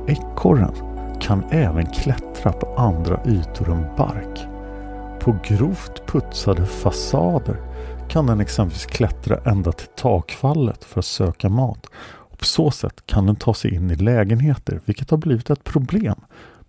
Ekorren 0.08 0.74
kan 1.20 1.44
även 1.50 1.86
klättra 1.86 2.52
på 2.52 2.76
andra 2.76 3.20
ytor 3.26 3.72
än 3.72 3.86
bark. 3.98 4.53
På 5.24 5.36
grovt 5.44 6.08
putsade 6.08 6.66
fasader 6.66 7.58
kan 8.10 8.26
den 8.26 8.40
exempelvis 8.40 8.86
klättra 8.86 9.38
ända 9.46 9.72
till 9.72 9.88
takfallet 9.88 10.84
för 10.84 11.00
att 11.00 11.06
söka 11.06 11.50
mat 11.50 11.88
på 12.44 12.48
så 12.48 12.72
sätt 12.72 13.06
kan 13.06 13.26
den 13.26 13.36
ta 13.36 13.54
sig 13.54 13.76
in 13.76 13.92
i 13.92 13.96
lägenheter 13.96 14.82
vilket 14.86 15.10
har 15.10 15.18
blivit 15.18 15.50
ett 15.50 15.64
problem 15.64 16.16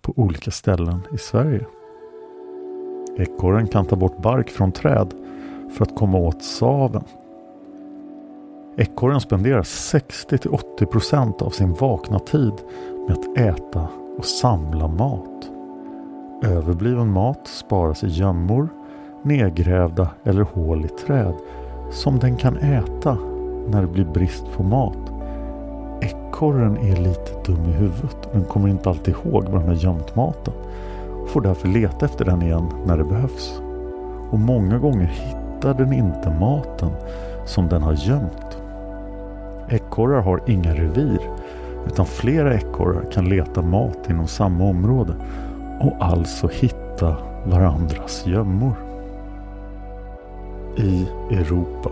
på 0.01 0.13
olika 0.15 0.51
ställen 0.51 0.99
i 1.13 1.17
Sverige. 1.17 1.65
Ekorren 3.17 3.67
kan 3.67 3.85
ta 3.85 3.95
bort 3.95 4.21
bark 4.21 4.49
från 4.49 4.71
träd 4.71 5.13
för 5.77 5.83
att 5.85 5.95
komma 5.95 6.17
åt 6.17 6.43
saven. 6.43 7.03
Ekorren 8.77 9.21
spenderar 9.21 9.61
60-80% 9.63 11.43
av 11.43 11.49
sin 11.49 11.73
vakna 11.73 12.19
tid 12.19 12.53
med 13.07 13.17
att 13.17 13.37
äta 13.37 13.87
och 14.17 14.25
samla 14.25 14.87
mat. 14.87 15.54
Överbliven 16.43 17.11
mat 17.11 17.47
sparas 17.47 18.03
i 18.03 18.07
gömmor, 18.07 18.69
nedgrävda 19.23 20.09
eller 20.23 20.41
hål 20.41 20.85
i 20.85 20.87
träd 20.87 21.33
som 21.91 22.19
den 22.19 22.37
kan 22.37 22.57
äta 22.57 23.17
när 23.67 23.81
det 23.81 23.87
blir 23.87 24.05
brist 24.05 24.45
på 24.57 24.63
mat 24.63 25.05
ekorren 26.35 26.77
är 26.77 26.95
lite 26.95 27.31
dum 27.45 27.69
i 27.69 27.71
huvudet. 27.71 28.29
Den 28.33 28.43
kommer 28.43 28.69
inte 28.69 28.89
alltid 28.89 29.13
ihåg 29.13 29.43
var 29.43 29.59
den 29.59 29.67
har 29.67 29.75
gömt 29.75 30.15
maten. 30.15 30.53
Och 31.23 31.29
får 31.29 31.41
därför 31.41 31.67
leta 31.67 32.05
efter 32.05 32.25
den 32.25 32.41
igen 32.41 32.69
när 32.85 32.97
det 32.97 33.03
behövs. 33.03 33.61
Och 34.31 34.39
många 34.39 34.77
gånger 34.77 35.05
hittar 35.05 35.73
den 35.73 35.93
inte 35.93 36.29
maten 36.29 36.89
som 37.45 37.69
den 37.69 37.83
har 37.83 37.93
gömt. 37.93 38.57
Ekorrar 39.69 40.21
har 40.21 40.41
inga 40.47 40.73
revir 40.73 41.19
utan 41.87 42.05
flera 42.05 42.55
ekorrar 42.55 43.11
kan 43.11 43.29
leta 43.29 43.61
mat 43.61 44.09
inom 44.09 44.27
samma 44.27 44.63
område 44.63 45.13
och 45.79 45.95
alltså 45.99 46.47
hitta 46.47 47.17
varandras 47.45 48.25
gömmor. 48.25 48.73
I 50.77 51.07
Europa 51.31 51.91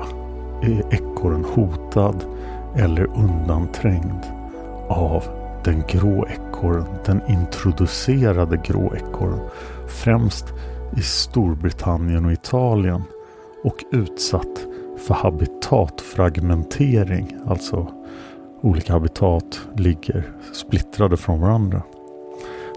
är 0.62 0.94
ekorren 0.94 1.46
hotad 1.46 2.26
eller 2.76 3.08
undanträngd 3.16 4.26
av 4.90 5.24
den 5.64 5.84
grå 5.88 6.28
ekorren, 6.28 6.86
den 7.06 7.22
introducerade 7.28 8.58
grå 8.58 8.94
ekorren. 8.96 9.40
Främst 9.88 10.46
i 10.98 11.02
Storbritannien 11.02 12.26
och 12.26 12.32
Italien 12.32 13.04
och 13.64 13.84
utsatt 13.92 14.66
för 14.98 15.14
habitatfragmentering, 15.14 17.38
alltså 17.48 17.88
olika 18.62 18.94
habitat 18.94 19.68
ligger 19.76 20.34
splittrade 20.54 21.18
från 21.18 21.42
varandra. 21.42 21.82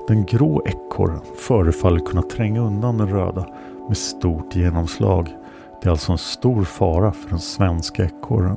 Den 0.09 0.25
grå 0.25 0.62
ekorren 0.66 1.21
förefaller 1.37 2.01
kunna 2.01 2.23
tränga 2.23 2.61
undan 2.61 2.99
den 2.99 3.09
röda 3.09 3.47
med 3.88 3.97
stort 3.97 4.57
genomslag. 4.57 5.37
Det 5.83 5.88
är 5.88 5.90
alltså 5.90 6.12
en 6.12 6.19
stor 6.19 6.64
fara 6.64 7.12
för 7.12 7.31
den 7.31 7.38
svenska 7.38 8.05
ekorren. 8.05 8.57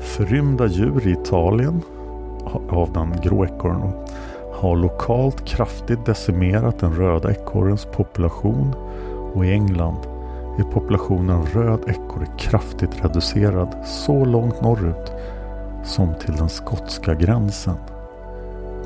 Förrymda 0.00 0.66
djur 0.66 1.08
i 1.08 1.10
Italien 1.10 1.82
av 2.70 2.92
den 2.92 3.14
grå 3.22 3.44
ekorren 3.44 3.92
har 4.54 4.76
lokalt 4.76 5.44
kraftigt 5.44 6.06
decimerat 6.06 6.78
den 6.78 6.94
röda 6.94 7.30
ekorrens 7.30 7.84
population 7.84 8.74
och 9.34 9.46
i 9.46 9.52
England 9.52 9.98
är 10.58 10.72
populationen 10.72 11.36
av 11.36 11.46
röd 11.46 11.80
ekorre 11.86 12.26
kraftigt 12.38 13.04
reducerad 13.04 13.76
så 13.84 14.24
långt 14.24 14.60
norrut 14.60 15.12
som 15.84 16.14
till 16.14 16.36
den 16.36 16.48
skotska 16.48 17.14
gränsen. 17.14 17.74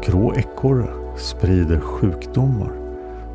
Grå 0.05 0.35
ekorre 0.35 0.89
sprider 1.17 1.81
sjukdomar 1.81 2.73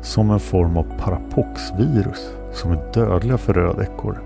som 0.02 0.30
en 0.30 0.40
form 0.40 0.76
av 0.76 0.86
parapoxvirus 0.98 2.32
som 2.52 2.72
är 2.72 2.92
dödliga 2.92 3.38
för 3.38 3.54
röd 3.54 3.80
ekorre. 3.80 4.18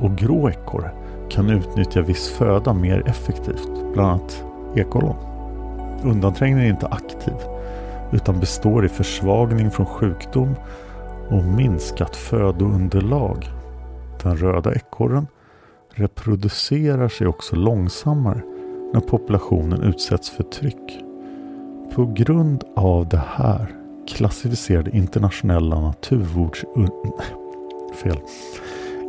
Och 0.00 0.16
grå 0.16 0.50
ekorre 0.50 0.90
kan 1.28 1.50
utnyttja 1.50 2.02
viss 2.02 2.28
föda 2.28 2.72
mer 2.72 3.02
effektivt, 3.08 3.70
bland 3.94 4.10
annat 4.10 4.44
ekollon. 4.76 5.16
Undanträngningen 6.04 6.66
är 6.66 6.70
inte 6.70 6.86
aktiv 6.86 7.34
utan 8.12 8.40
består 8.40 8.84
i 8.84 8.88
försvagning 8.88 9.70
från 9.70 9.86
sjukdom 9.86 10.54
och 11.28 11.44
minskat 11.44 12.16
födounderlag. 12.16 13.48
Den 14.22 14.36
röda 14.36 14.74
ekorren 14.74 15.26
reproducerar 15.94 17.08
sig 17.08 17.26
också 17.26 17.56
långsammare 17.56 18.40
när 18.94 19.00
populationen 19.00 19.82
utsätts 19.82 20.30
för 20.30 20.42
tryck. 20.42 21.05
På 21.96 22.06
grund 22.06 22.64
av 22.74 23.08
det 23.08 23.22
här 23.26 23.74
klassificerade 24.08 24.96
internationella 24.96 25.80
naturvårds... 25.80 26.64
fel. 28.02 28.18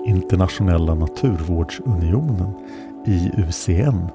Internationella 0.06 0.96
naturvårdsunionen, 0.96 2.54
IUCN, 3.06 4.08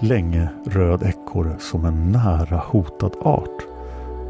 länge 0.00 0.48
röd 0.66 1.02
ekorre 1.02 1.56
som 1.58 1.84
en 1.84 2.12
nära 2.12 2.56
hotad 2.56 3.12
art. 3.20 3.66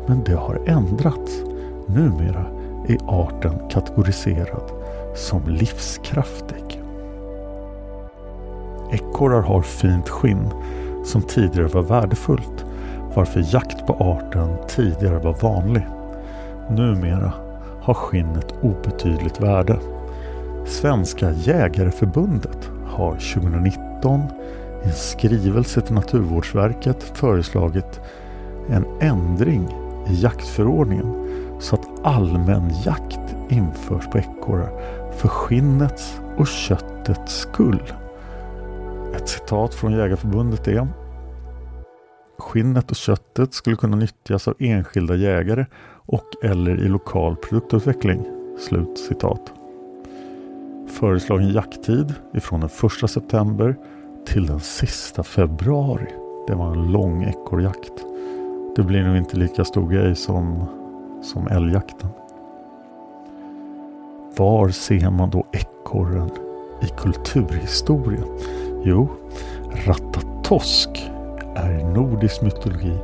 Men 0.06 0.24
det 0.24 0.34
har 0.34 0.60
ändrats. 0.66 1.42
Numera 1.86 2.46
är 2.88 2.98
arten 3.06 3.68
kategoriserad 3.70 4.70
som 5.16 5.48
livskraftig. 5.48 6.82
Ekorrar 8.92 9.42
har 9.42 9.62
fint 9.62 10.08
skinn 10.08 10.50
som 11.04 11.22
tidigare 11.22 11.68
var 11.68 11.82
värdefullt 11.82 12.64
varför 13.14 13.44
jakt 13.54 13.86
på 13.86 13.92
arten 13.92 14.56
tidigare 14.68 15.18
var 15.18 15.34
vanlig. 15.34 15.86
Numera 16.70 17.32
har 17.82 17.94
skinnet 17.94 18.54
obetydligt 18.62 19.40
värde. 19.40 19.78
Svenska 20.66 21.30
Jägareförbundet 21.30 22.70
har 22.86 23.12
2019 23.12 24.20
i 24.84 24.86
en 24.86 24.92
skrivelse 24.92 25.80
till 25.80 25.94
Naturvårdsverket 25.94 27.02
föreslagit 27.02 28.00
en 28.70 28.86
ändring 29.00 29.68
i 30.08 30.14
jaktförordningen 30.22 31.24
så 31.60 31.74
att 31.74 31.88
allmän 32.02 32.72
jakt 32.84 33.36
införs 33.48 34.06
på 34.06 34.18
ekorrar 34.18 34.70
för 35.16 35.28
skinnets 35.28 36.20
och 36.36 36.46
köttets 36.46 37.38
skull. 37.38 37.92
Ett 39.16 39.28
citat 39.28 39.74
från 39.74 39.92
Jägareförbundet 39.92 40.68
är 40.68 40.72
skinnet 42.38 42.90
och 42.90 42.96
köttet 42.96 43.54
skulle 43.54 43.76
kunna 43.76 43.96
nyttjas 43.96 44.48
av 44.48 44.54
enskilda 44.58 45.16
jägare 45.16 45.66
och 46.06 46.24
eller 46.42 46.80
i 46.80 46.88
lokal 46.88 47.36
produktutveckling. 47.36 48.24
Slut 48.58 48.98
citat. 48.98 49.52
Föreslagen 50.88 51.52
jakttid 51.52 52.14
ifrån 52.34 52.60
den 52.60 52.70
1 53.02 53.10
september 53.10 53.76
till 54.26 54.46
den 54.46 54.60
sista 54.60 55.22
februari. 55.22 56.06
Det 56.46 56.54
var 56.54 56.72
en 56.72 56.92
lång 56.92 57.24
ekorrjakt. 57.24 58.04
Det 58.76 58.82
blir 58.82 59.02
nog 59.02 59.16
inte 59.16 59.36
lika 59.36 59.64
stor 59.64 59.90
grej 59.90 60.16
som, 60.16 60.64
som 61.22 61.48
älgjakten. 61.48 62.08
Var 64.36 64.68
ser 64.68 65.10
man 65.10 65.30
då 65.30 65.46
ekorren 65.52 66.30
i 66.82 66.86
kulturhistorien? 66.98 68.26
Jo, 68.84 69.08
Ratatosk 69.86 71.13
är 71.54 71.78
i 71.80 71.84
nordisk 71.84 72.42
mytologi 72.42 72.98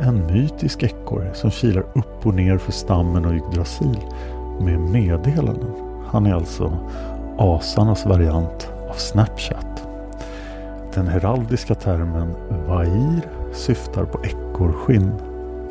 en 0.00 0.26
mytisk 0.26 0.82
ekorre 0.82 1.34
som 1.34 1.50
kilar 1.50 1.84
upp 1.94 2.26
och 2.26 2.34
ner 2.34 2.58
för 2.58 2.72
stammen 2.72 3.24
av 3.24 3.34
Yggdrasil 3.34 3.98
med 4.60 4.80
meddelanden. 4.80 5.70
Han 6.06 6.26
är 6.26 6.34
alltså 6.34 6.78
asarnas 7.38 8.06
variant 8.06 8.70
av 8.88 8.94
Snapchat. 8.94 9.88
Den 10.94 11.08
heraldiska 11.08 11.74
termen 11.74 12.34
vair 12.68 13.20
syftar 13.52 14.04
på 14.04 14.24
ekorrskinn, 14.24 15.12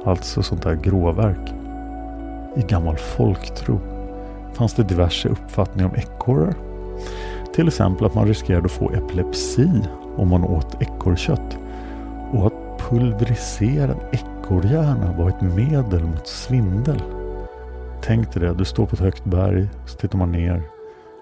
alltså 0.05 0.43
sånt 0.43 0.63
där 0.63 0.75
gråverk. 0.75 1.53
I 2.55 2.61
gammal 2.61 2.97
folktro 2.97 3.79
fanns 4.53 4.73
det 4.73 4.83
diverse 4.83 5.29
uppfattningar 5.29 5.89
om 5.89 5.95
ekorrar. 5.95 6.53
Till 7.55 7.67
exempel 7.67 8.05
att 8.05 8.15
man 8.15 8.27
riskerade 8.27 8.65
att 8.65 8.71
få 8.71 8.91
epilepsi 8.91 9.69
om 10.17 10.29
man 10.29 10.43
åt 10.43 10.81
ekorrkött 10.81 11.57
och 12.33 12.47
att 12.47 12.89
pulveriserad 12.89 13.97
ekorrhjärna 14.11 15.13
var 15.17 15.29
ett 15.29 15.41
medel 15.41 16.03
mot 16.03 16.27
svindel. 16.27 17.01
Tänk 18.01 18.33
dig 18.33 18.43
det, 18.43 18.53
du 18.53 18.65
står 18.65 18.85
på 18.85 18.93
ett 18.93 18.99
högt 18.99 19.25
berg, 19.25 19.69
så 19.85 19.97
tittar 19.97 20.17
man 20.17 20.31
ner, 20.31 20.61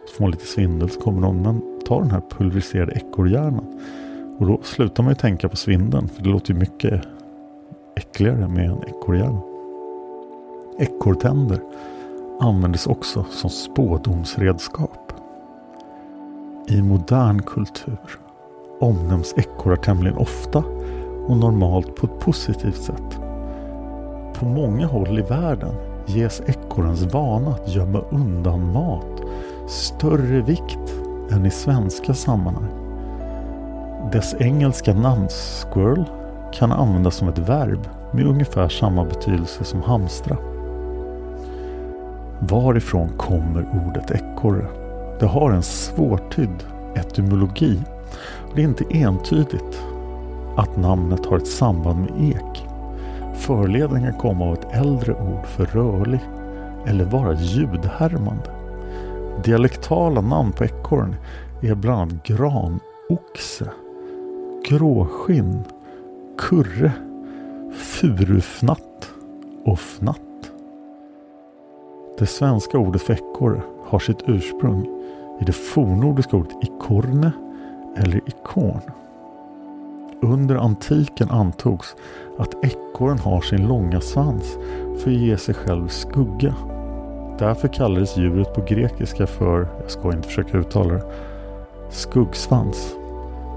så 0.08 0.16
får 0.16 0.24
man 0.24 0.32
lite 0.32 0.46
svindel, 0.46 0.90
så 0.90 1.00
kommer 1.00 1.22
någon, 1.22 1.42
men 1.42 1.62
ta 1.86 2.00
den 2.00 2.12
här 2.12 2.22
pulveriserade 2.30 2.92
ekorrhjärnan. 2.92 3.80
Och 4.40 4.48
då 4.48 4.60
slutar 4.64 5.04
man 5.04 5.12
ju 5.12 5.16
tänka 5.16 5.50
på 5.50 5.56
svindeln, 5.56 6.10
för 6.10 6.24
det 6.24 6.30
låter 6.30 6.54
ju 6.54 6.60
mycket 6.60 7.02
äckligare 7.96 8.48
med 8.48 8.66
en 8.66 8.84
ekorrhjärna. 8.88 9.42
Ekorrtänder 10.80 11.60
användes 12.40 12.88
också 12.88 13.26
som 13.32 13.50
spådomsredskap. 13.50 15.14
I 16.68 16.82
modern 16.82 17.42
kultur 17.42 18.20
omnämns 18.80 19.34
ekorrar 19.38 19.76
tämligen 19.76 20.18
ofta 20.18 20.64
och 21.28 21.38
normalt 21.38 21.96
på 21.96 22.06
ett 22.06 22.20
positivt 22.20 22.84
sätt. 22.84 23.20
På 24.34 24.46
många 24.46 24.88
håll 24.88 25.20
i 25.20 25.22
världen 25.22 25.76
ges 26.06 26.42
ekorrens 26.46 27.02
vana 27.02 27.52
att 27.52 27.76
gömma 27.76 28.00
undan 28.00 28.74
mat 28.74 29.22
större 29.68 30.42
vikt 30.42 30.94
än 31.32 31.46
i 31.46 31.50
svenska 31.52 32.14
sammanhang. 32.14 32.70
Dess 34.12 34.36
engelska 34.40 34.94
namn 34.94 35.28
squirrel 35.30 36.06
kan 36.54 36.72
användas 36.72 37.16
som 37.16 37.28
ett 37.28 37.40
verb 37.40 37.80
med 38.12 38.28
ungefär 38.28 38.70
samma 38.70 39.06
betydelse 39.06 39.64
som 39.64 39.82
hamstra. 39.82 40.38
Varifrån 42.40 43.10
kommer 43.18 43.66
ordet 43.88 44.12
ekorre? 44.12 44.68
Det 45.20 45.26
har 45.26 45.52
en 45.52 45.64
svårtydd 45.64 46.64
etymologi. 46.96 47.80
Det 48.56 48.62
är 48.62 48.66
inte 48.66 48.86
entydigt 48.90 49.84
att 50.56 50.78
namnet 50.78 51.26
har 51.26 51.38
ett 51.38 51.48
samband 51.48 52.00
med 52.00 52.30
ek. 52.30 52.68
Förleden 53.34 54.04
kan 54.04 54.14
komma 54.14 54.46
av 54.46 54.54
ett 54.54 54.74
äldre 54.74 55.14
ord 55.14 55.46
för 55.46 55.66
rörlig 55.66 56.20
eller 56.86 57.06
vara 57.06 57.34
ljudhärmande. 57.34 58.52
Dialektala 59.44 60.22
namn 60.22 60.52
på 60.52 60.64
ekorren 60.64 61.16
är 61.62 61.76
bland 61.76 62.02
annat 62.02 62.24
granoxe, 62.24 63.70
gråskinn, 64.70 65.64
kurre, 66.38 66.92
furufnatt 67.74 69.10
och 69.66 69.80
fnatt. 69.80 70.20
Det 72.20 72.26
svenska 72.26 72.78
ordet 72.78 73.02
för 73.02 73.14
ekorre 73.14 73.62
har 73.86 74.00
sitt 74.00 74.24
ursprung 74.28 74.86
i 75.42 75.44
det 75.46 75.52
fornnordiska 75.52 76.38
ordet 76.38 76.58
ikorne 76.62 77.32
eller 77.98 78.22
ikorn. 78.26 78.82
Under 80.24 80.56
antiken 80.56 81.32
antogs 81.32 81.96
att 82.38 82.66
ekorren 82.66 83.20
har 83.20 83.42
sin 83.42 83.68
långa 83.68 84.02
svans 84.02 84.58
för 84.98 85.12
att 85.12 85.18
ge 85.18 85.38
sig 85.38 85.56
själv 85.56 85.88
skugga. 85.88 86.56
Därför 87.40 87.68
kallades 87.68 88.18
djuret 88.18 88.54
på 88.54 88.62
grekiska 88.62 89.28
för, 89.28 89.68
jag 89.82 89.92
ska 89.92 90.14
inte 90.14 90.28
försöka 90.28 90.58
uttala 90.58 90.94
det, 90.94 91.04
skuggsvans. 91.90 92.96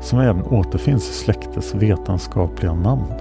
Som 0.02 0.18
även 0.18 0.42
återfinns 0.42 1.11
i 1.11 1.12
släktets 1.12 1.74
vetenskapliga 1.74 2.74
namn. 2.74 3.12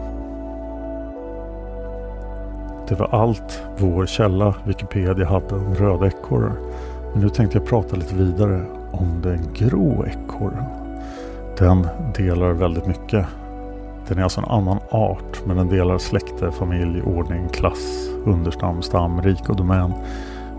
Det 2.87 2.95
var 2.95 3.07
allt 3.07 3.61
vår 3.77 4.05
källa 4.05 4.55
Wikipedia 4.63 5.27
hade 5.27 5.55
om 5.55 5.75
röda 5.75 6.07
ekorrar. 6.07 6.55
Men 7.13 7.21
nu 7.21 7.29
tänkte 7.29 7.57
jag 7.57 7.67
prata 7.67 7.95
lite 7.95 8.15
vidare 8.15 8.65
om 8.91 9.21
den 9.21 9.39
grå 9.53 10.05
ekorren. 10.05 10.84
Den 11.57 11.87
delar 12.15 12.51
väldigt 12.51 12.87
mycket. 12.87 13.25
Den 14.07 14.17
är 14.17 14.23
alltså 14.23 14.41
en 14.41 14.47
annan 14.47 14.79
art 14.89 15.45
men 15.45 15.57
den 15.57 15.69
delar 15.69 15.97
släkte, 15.97 16.51
familj, 16.51 17.01
ordning, 17.01 17.49
klass, 17.49 18.09
understam, 18.25 18.81
stam, 18.81 19.21
rik 19.21 19.49
och 19.49 19.55
domän 19.55 19.93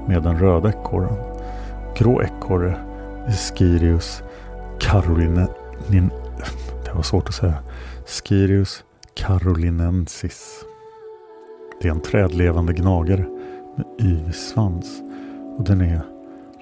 med 0.08 0.22
den 0.22 0.38
röda 0.38 0.68
ekorren. 0.68 1.16
Grå 1.96 2.22
ekorre 2.22 2.78
Skirius 3.28 4.22
caroline... 4.80 5.46
Det 6.84 6.92
var 6.94 7.02
svårt 7.02 7.28
att 7.28 7.34
säga. 7.34 7.58
Skirius 8.06 8.84
carolinensis. 9.14 10.64
Det 11.80 11.88
är 11.88 11.92
en 11.92 12.00
trädlevande 12.00 12.72
gnagare 12.72 13.24
med 13.76 13.86
yvig 14.00 14.34
svans 14.34 15.02
och 15.58 15.64
den 15.64 15.80
är 15.80 16.00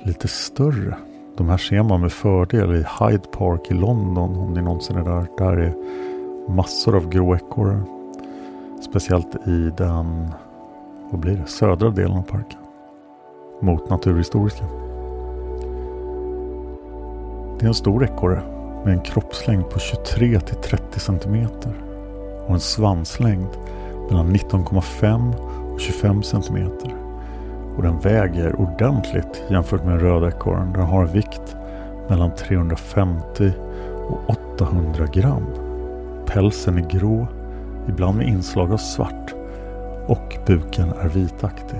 lite 0.05 0.29
större. 0.29 0.97
De 1.37 1.49
här 1.49 1.57
ser 1.57 1.83
man 1.83 2.01
med 2.01 2.12
fördel 2.12 2.75
i 2.75 2.85
Hyde 3.01 3.29
Park 3.33 3.70
i 3.70 3.75
London 3.75 4.37
om 4.37 4.55
ni 4.55 4.62
någonsin 4.62 4.97
är 4.97 5.05
där. 5.05 5.27
Där 5.38 5.57
är 5.57 5.75
massor 6.49 6.97
av 6.97 7.09
grå 7.09 7.35
ekorrar. 7.35 7.83
Speciellt 8.83 9.47
i 9.47 9.73
den, 9.77 10.29
vad 11.11 11.20
blir 11.20 11.37
det, 11.37 11.47
södra 11.47 11.90
delen 11.90 12.16
av 12.16 12.23
parken. 12.23 12.59
Mot 13.61 13.90
Naturhistoriska. 13.90 14.64
Det 17.59 17.66
är 17.66 17.68
en 17.68 17.75
stor 17.75 18.05
ekorre 18.05 18.42
med 18.85 18.94
en 18.94 19.01
kroppslängd 19.01 19.70
på 19.70 19.79
23 19.79 20.40
till 20.40 20.57
30 20.57 21.01
cm 21.01 21.47
och 22.47 22.55
en 22.55 22.61
svanslängd 22.61 23.49
mellan 24.11 24.35
19,5 24.35 25.35
och 25.73 25.81
25 25.81 26.23
cm. 26.23 26.68
Och 27.77 27.83
den 27.83 27.99
väger 27.99 28.61
ordentligt 28.61 29.43
jämfört 29.51 29.85
med 29.85 29.93
den 29.93 30.01
röda 30.01 30.29
ekorren. 30.29 30.73
Den 30.73 30.83
har 30.83 31.03
en 31.03 31.13
vikt 31.13 31.57
mellan 32.09 32.35
350 32.35 33.53
och 34.09 34.31
800 34.31 35.07
gram. 35.13 35.47
Pälsen 36.27 36.79
är 36.79 36.91
grå, 36.91 37.27
ibland 37.89 38.17
med 38.17 38.29
inslag 38.29 38.73
av 38.73 38.77
svart 38.77 39.35
och 40.07 40.39
buken 40.47 40.89
är 40.89 41.09
vitaktig. 41.09 41.79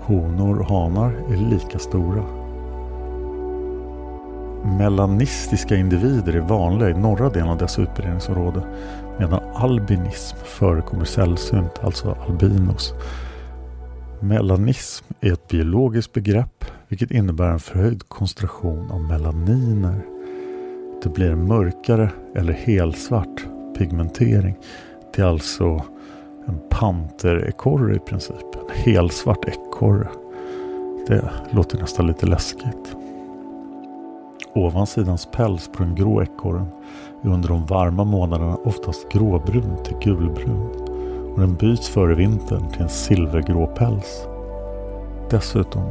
Honor 0.00 0.58
och 0.58 0.68
hanar 0.68 1.12
är 1.30 1.36
lika 1.36 1.78
stora. 1.78 2.22
Melanistiska 4.78 5.76
individer 5.76 6.36
är 6.36 6.40
vanliga 6.40 6.90
i 6.90 6.94
norra 6.94 7.28
delen 7.28 7.48
av 7.48 7.58
dess 7.58 7.78
utbredningsområde 7.78 8.62
medan 9.18 9.40
albinism 9.54 10.36
förekommer 10.44 11.04
sällsynt, 11.04 11.80
alltså 11.82 12.16
albinos. 12.28 12.94
Melanism 14.20 15.04
är 15.20 15.32
ett 15.32 15.48
biologiskt 15.48 16.12
begrepp 16.12 16.64
vilket 16.88 17.10
innebär 17.10 17.50
en 17.50 17.60
förhöjd 17.60 18.08
koncentration 18.08 18.90
av 18.90 19.00
melaniner. 19.00 20.00
Det 21.02 21.08
blir 21.08 21.30
en 21.30 21.48
mörkare 21.48 22.10
eller 22.34 22.52
helsvart 22.52 23.46
pigmentering. 23.78 24.56
Det 25.14 25.22
är 25.22 25.26
alltså 25.26 25.82
en 26.46 26.60
panterekorre 26.70 27.96
i 27.96 27.98
princip. 27.98 28.54
En 28.54 28.76
helsvart 28.76 29.44
ekorre. 29.44 30.08
Det 31.06 31.30
låter 31.50 31.78
nästan 31.78 32.06
lite 32.06 32.26
läskigt. 32.26 32.96
Ovansidans 34.54 35.28
päls 35.32 35.70
på 35.72 35.82
den 35.82 35.94
grå 35.94 36.22
ekorren 36.22 36.66
är 37.22 37.28
under 37.28 37.48
de 37.48 37.66
varma 37.66 38.04
månaderna 38.04 38.56
oftast 38.56 39.12
gråbrun 39.12 39.76
till 39.84 39.96
gulbrun 40.02 40.85
och 41.36 41.42
den 41.42 41.54
byts 41.54 41.88
före 41.88 42.14
vintern 42.14 42.68
till 42.70 42.82
en 42.82 42.88
silvergrå 42.88 43.66
päls. 43.66 44.26
Dessutom 45.30 45.82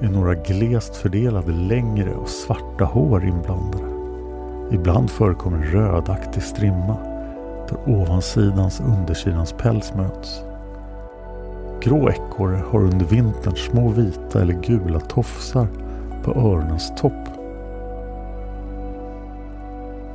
är 0.00 0.08
några 0.08 0.34
glest 0.34 0.96
fördelade 0.96 1.52
längre 1.52 2.14
och 2.14 2.28
svarta 2.28 2.84
hår 2.84 3.24
inblandade. 3.24 3.84
Ibland 4.70 5.10
förekommer 5.10 5.58
rödaktig 5.58 6.42
strimma 6.42 6.96
där 7.68 7.78
ovansidans 7.86 8.80
och 8.80 8.86
undersidans 8.86 9.52
päls 9.52 9.94
möts. 9.94 10.42
Grå 11.80 12.10
ekorre 12.10 12.62
har 12.70 12.80
under 12.80 13.06
vintern 13.06 13.56
små 13.56 13.88
vita 13.88 14.42
eller 14.42 14.62
gula 14.62 15.00
tofsar 15.00 15.66
på 16.24 16.30
öronens 16.30 16.92
topp. 16.96 17.28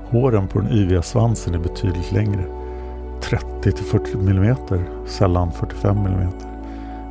Håren 0.09 0.47
på 0.47 0.59
den 0.59 0.71
yviga 0.71 1.01
svansen 1.01 1.53
är 1.53 1.59
betydligt 1.59 2.11
längre, 2.11 2.62
30 3.33 3.71
till 3.71 3.85
40 3.85 4.17
mm, 4.17 4.55
sällan 5.05 5.51
45 5.51 5.97
mm, 5.97 6.29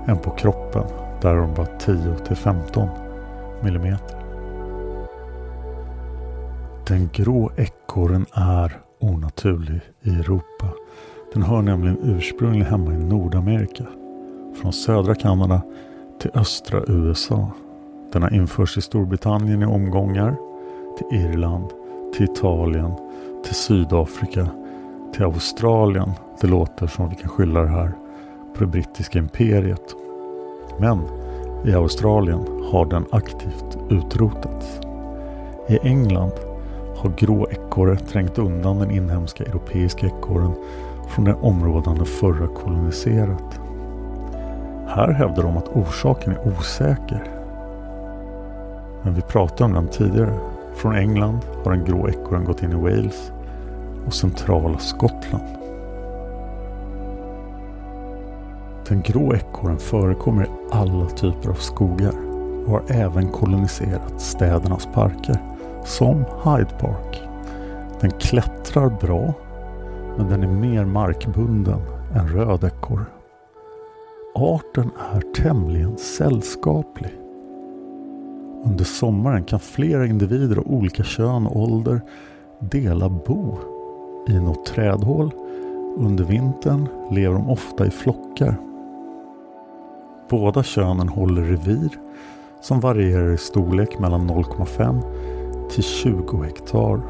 än 0.07 0.19
på 0.19 0.31
kroppen, 0.31 0.85
där 1.23 1.37
de 1.37 1.55
bara 1.55 1.67
10 1.67 2.15
till 2.27 2.37
15 2.37 2.89
mm. 3.63 3.97
Den 6.87 7.09
grå 7.13 7.51
ekorren 7.57 8.27
är 8.33 8.81
onaturlig 9.01 9.81
i 10.03 10.11
Europa. 10.11 10.67
Den 11.33 11.43
hör 11.43 11.63
nämligen 11.63 11.99
ursprungligen 12.03 12.67
hemma 12.67 12.93
i 12.93 12.99
Nordamerika. 12.99 13.85
Från 14.61 14.73
södra 14.73 15.15
Kanada 15.15 15.63
till 16.21 16.31
östra 16.35 16.83
USA. 16.89 17.51
Den 18.13 18.23
har 18.23 18.35
införts 18.35 18.79
i 18.79 18.81
Storbritannien 18.81 19.63
i 19.63 19.67
omgångar, 19.67 20.37
till 20.99 21.19
Irland, 21.21 21.71
till 22.15 22.25
Italien, 22.25 22.93
till 23.45 23.55
Sydafrika, 23.55 24.49
till 25.13 25.25
Australien. 25.25 26.11
Det 26.41 26.47
låter 26.47 26.87
som 26.87 27.09
vi 27.09 27.17
kan 27.17 27.29
skylla 27.29 27.63
det 27.63 27.69
här 27.69 27.93
på 28.55 28.61
det 28.61 28.67
brittiska 28.67 29.19
imperiet. 29.19 29.95
Men 30.79 31.01
i 31.65 31.75
Australien 31.75 32.41
har 32.73 32.87
den 32.87 33.05
aktivt 33.11 33.79
utrotats. 33.91 34.81
I 35.69 35.79
England 35.83 36.33
har 36.97 37.11
grå 37.17 37.49
ekorre 37.51 37.97
trängt 37.97 38.39
undan 38.39 38.79
den 38.79 38.91
inhemska 38.91 39.45
europeiska 39.45 40.07
ekorren 40.07 40.53
från 41.09 41.25
det 41.25 41.35
områden 41.35 41.95
den 41.95 42.07
förra 42.07 42.47
koloniserat. 42.47 43.61
Här 44.87 45.13
hävdar 45.13 45.43
de 45.43 45.57
att 45.57 45.77
orsaken 45.77 46.33
är 46.33 46.49
osäker. 46.49 47.25
Men 49.03 49.15
vi 49.15 49.23
pratade 49.23 49.65
om 49.65 49.73
den 49.73 49.89
tidigare. 49.89 50.39
Från 50.75 50.95
England 50.95 51.39
har 51.65 51.73
den 51.73 51.85
grå 51.85 52.09
ekorren 52.09 52.45
gått 52.45 52.63
in 52.63 52.73
i 52.73 52.75
Wales 52.75 53.33
och 54.07 54.15
centrala 54.15 54.79
Skottland. 54.79 55.45
Den 58.89 59.03
grå 59.03 59.35
ekorren 59.35 59.79
förekommer 59.79 60.45
i 60.45 60.49
alla 60.71 61.07
typer 61.07 61.51
av 61.51 61.55
skogar 61.55 62.13
och 62.65 62.71
har 62.71 62.83
även 62.89 63.29
koloniserat 63.29 64.21
städernas 64.21 64.89
parker 64.95 65.37
som 65.85 66.17
Hyde 66.19 66.71
Park. 66.81 67.23
Den 68.01 68.11
klättrar 68.11 68.89
bra 69.01 69.35
men 70.17 70.29
den 70.29 70.43
är 70.43 70.47
mer 70.47 70.85
markbunden 70.85 71.81
än 72.15 72.29
röd 72.29 72.65
ekorre. 72.65 73.05
Arten 74.35 74.91
är 75.15 75.43
tämligen 75.43 75.99
sällskaplig. 75.99 77.19
Under 78.65 78.85
sommaren 78.85 79.45
kan 79.45 79.61
flera 79.61 80.07
individer 80.07 80.57
av 80.57 80.67
olika 80.67 81.03
kön 81.05 81.47
och 81.47 81.63
ålder 81.63 82.01
dela 82.61 83.09
bo 83.09 83.59
i 84.29 84.39
något 84.39 84.65
trädhål. 84.65 85.31
Under 85.97 86.25
vintern 86.25 86.89
lever 87.11 87.35
de 87.35 87.51
ofta 87.51 87.87
i 87.87 87.91
flockar. 87.91 88.57
Båda 90.29 90.63
könen 90.63 91.09
håller 91.09 91.43
revir 91.43 91.99
som 92.61 92.81
varierar 92.81 93.33
i 93.33 93.39
storlek 93.39 93.99
mellan 93.99 94.31
0,5 94.31 95.03
till 95.71 95.83
20 95.83 96.43
hektar. 96.43 97.01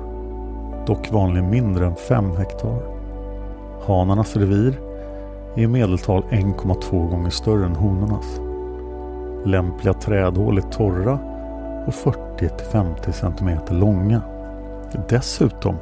Dock 0.87 1.11
vanligen 1.13 1.51
mindre 1.51 1.87
än 1.87 1.97
5 1.97 2.37
hektar. 2.37 2.83
Hanarnas 3.87 4.37
revir 4.37 4.81
är 5.57 5.63
i 5.63 5.67
medeltal 5.67 6.23
1,2 6.31 7.11
gånger 7.11 7.31
större 7.31 7.67
än 7.67 7.77
honornas. 7.77 8.41
Lämpliga 9.45 9.95
trädhål 9.95 10.59
är 10.59 10.63
torra 10.63 11.19
och 11.87 11.93
40-50 11.93 13.13
cm 13.13 13.79
långa. 13.81 14.23
Dessutom 15.09 15.77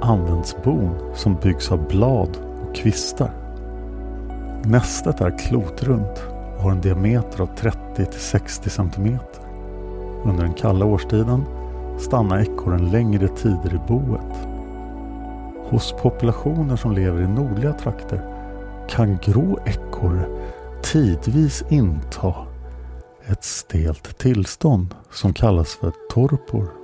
används 0.00 0.56
bon 0.64 0.90
som 1.14 1.34
byggs 1.34 1.72
av 1.72 1.88
blad 1.88 2.36
och 2.62 2.76
kvistar. 2.76 3.30
Nästet 4.64 5.20
är 5.20 5.38
klotrunt 5.38 6.22
och 6.56 6.62
har 6.62 6.70
en 6.70 6.80
diameter 6.80 7.40
av 7.40 7.54
30-60 7.54 8.68
cm. 8.68 9.18
Under 10.24 10.44
den 10.44 10.54
kalla 10.54 10.84
årstiden 10.84 11.44
stannar 11.98 12.38
ekorren 12.38 12.90
längre 12.90 13.28
tider 13.28 13.74
i 13.74 13.88
boet. 13.88 14.48
Hos 15.70 15.92
populationer 15.92 16.76
som 16.76 16.92
lever 16.92 17.22
i 17.22 17.28
nordliga 17.28 17.72
trakter 17.72 18.22
kan 18.88 19.18
grå 19.22 19.58
ekorre 19.66 20.26
tidvis 20.82 21.64
inta 21.68 22.34
ett 23.26 23.44
stelt 23.44 24.18
tillstånd 24.18 24.94
som 25.10 25.32
kallas 25.32 25.74
för 25.74 25.92
torpor. 26.10 26.79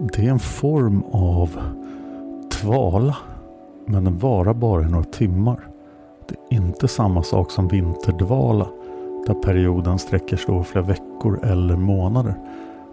Det 0.00 0.26
är 0.26 0.30
en 0.30 0.38
form 0.38 1.02
av 1.12 1.50
tvala 2.50 3.16
men 3.86 4.04
den 4.04 4.18
varar 4.18 4.54
bara 4.54 4.82
i 4.82 4.88
några 4.88 5.04
timmar. 5.04 5.68
Det 6.28 6.34
är 6.34 6.58
inte 6.58 6.88
samma 6.88 7.22
sak 7.22 7.50
som 7.50 7.68
vinterdvala 7.68 8.66
där 9.26 9.34
perioden 9.34 9.98
sträcker 9.98 10.36
sig 10.36 10.54
över 10.54 10.64
flera 10.64 10.84
veckor 10.84 11.44
eller 11.44 11.76
månader. 11.76 12.34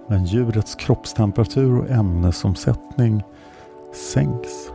Men 0.08 0.26
djurets 0.26 0.76
kroppstemperatur 0.76 1.80
och 1.80 1.90
ämnesomsättning 1.90 3.24
sänks. 4.14 4.72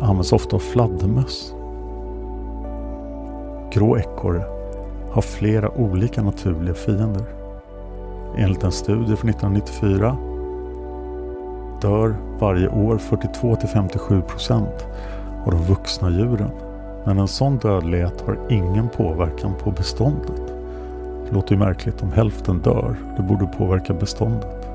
Används 0.00 0.32
ofta 0.32 0.56
av 0.56 0.60
fladdermöss. 0.60 1.54
Grå 3.72 3.98
ekorre 3.98 4.44
har 5.12 5.22
flera 5.22 5.78
olika 5.78 6.22
naturliga 6.22 6.74
fiender. 6.74 7.24
Enligt 8.36 8.64
en 8.64 8.72
studie 8.72 9.16
från 9.16 9.30
1994 9.30 10.27
dör 11.80 12.14
varje 12.38 12.68
år 12.68 12.98
42 12.98 13.56
57 13.72 14.22
procent 14.22 14.86
av 15.46 15.52
de 15.52 15.64
vuxna 15.64 16.10
djuren. 16.10 16.50
Men 17.04 17.18
en 17.18 17.28
sån 17.28 17.58
dödlighet 17.58 18.20
har 18.26 18.38
ingen 18.48 18.88
påverkan 18.88 19.54
på 19.62 19.70
beståndet. 19.70 20.46
Det 21.26 21.34
låter 21.34 21.52
ju 21.52 21.58
märkligt 21.58 22.02
om 22.02 22.12
hälften 22.12 22.58
dör. 22.58 22.96
Det 23.16 23.22
borde 23.22 23.46
påverka 23.46 23.94
beståndet. 23.94 24.68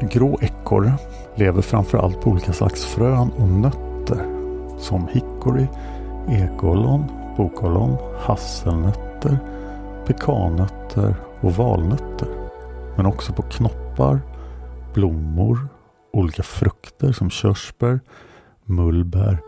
Grå 0.00 0.38
ekorre 0.40 0.92
lever 1.34 1.62
framförallt 1.62 2.20
på 2.20 2.30
olika 2.30 2.52
slags 2.52 2.84
frön 2.84 3.30
och 3.38 3.48
nötter 3.48 4.26
som 4.78 5.08
hickory, 5.08 5.66
ekollon, 6.28 7.04
bokollon, 7.36 7.96
hasselnötter, 8.18 9.38
pekannötter 10.06 11.14
och 11.40 11.52
valnötter. 11.52 12.28
Men 12.96 13.06
också 13.06 13.32
på 13.32 13.42
knoppar, 13.42 14.20
blommor, 14.94 15.68
olika 16.12 16.42
frukter 16.42 17.12
som 17.12 17.30
körsbär, 17.30 18.00
mullbär, 18.64 19.38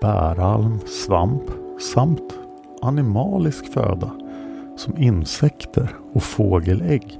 bäralm, 0.00 0.78
svamp 0.86 1.42
samt 1.94 2.34
animalisk 2.82 3.72
föda 3.72 4.10
som 4.76 4.96
insekter 4.96 5.90
och 6.12 6.22
fågelägg. 6.22 7.18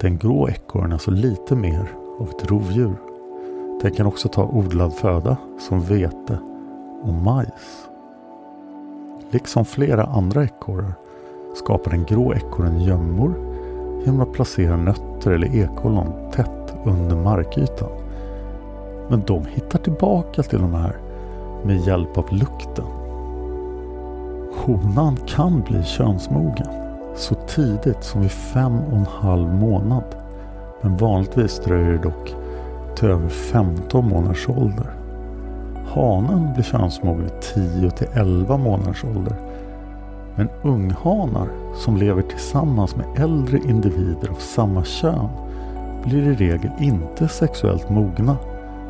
Den 0.00 0.18
grå 0.18 0.48
ekorren 0.48 0.90
är 0.90 0.92
alltså 0.92 1.10
lite 1.10 1.56
mer 1.56 1.92
av 2.20 2.28
ett 2.28 2.50
rovdjur. 2.50 2.96
Den 3.82 3.92
kan 3.92 4.06
också 4.06 4.28
ta 4.28 4.44
odlad 4.44 4.94
föda 4.94 5.36
som 5.58 5.80
vete 5.80 6.38
och 7.02 7.14
majs. 7.14 7.88
Liksom 9.30 9.64
flera 9.64 10.04
andra 10.04 10.44
ekorrar 10.44 10.92
skapar 11.54 11.90
den 11.90 12.04
grå 12.04 12.34
ekorren 12.34 12.80
gömmor 12.80 13.34
genom 14.04 14.20
att 14.20 14.32
placera 14.32 14.76
nötter 14.76 15.30
eller 15.30 15.56
ekollon 15.56 16.30
tätt 16.32 16.57
under 16.84 17.16
markytan. 17.16 17.90
Men 19.08 19.22
de 19.26 19.44
hittar 19.46 19.78
tillbaka 19.78 20.42
till 20.42 20.58
de 20.58 20.74
här 20.74 20.96
med 21.64 21.76
hjälp 21.76 22.18
av 22.18 22.26
lukten. 22.30 22.84
Honan 24.64 25.16
kan 25.26 25.60
bli 25.60 25.82
könsmogen 25.82 26.66
så 27.16 27.34
tidigt 27.34 28.04
som 28.04 28.20
vid 28.20 28.30
fem 28.30 28.78
och 28.78 28.96
en 28.96 29.06
halv 29.06 29.48
månad. 29.48 30.04
Men 30.80 30.96
vanligtvis 30.96 31.60
dröjer 31.64 31.92
det 31.92 31.98
dock 31.98 32.34
till 32.96 33.08
över 33.08 33.28
15 33.28 34.08
månaders 34.08 34.48
ålder. 34.48 34.94
Hanen 35.94 36.52
blir 36.54 36.64
könsmogen 36.64 37.22
vid 37.22 37.40
10 37.80 37.90
till 37.90 38.06
11 38.14 38.56
månaders 38.56 39.04
ålder. 39.04 39.36
Men 40.36 40.48
unghanar 40.62 41.48
som 41.74 41.96
lever 41.96 42.22
tillsammans 42.22 42.96
med 42.96 43.06
äldre 43.16 43.58
individer 43.58 44.28
av 44.30 44.34
samma 44.34 44.84
kön 44.84 45.28
blir 46.08 46.22
i 46.22 46.34
regel 46.34 46.70
inte 46.78 47.28
sexuellt 47.28 47.90
mogna 47.90 48.36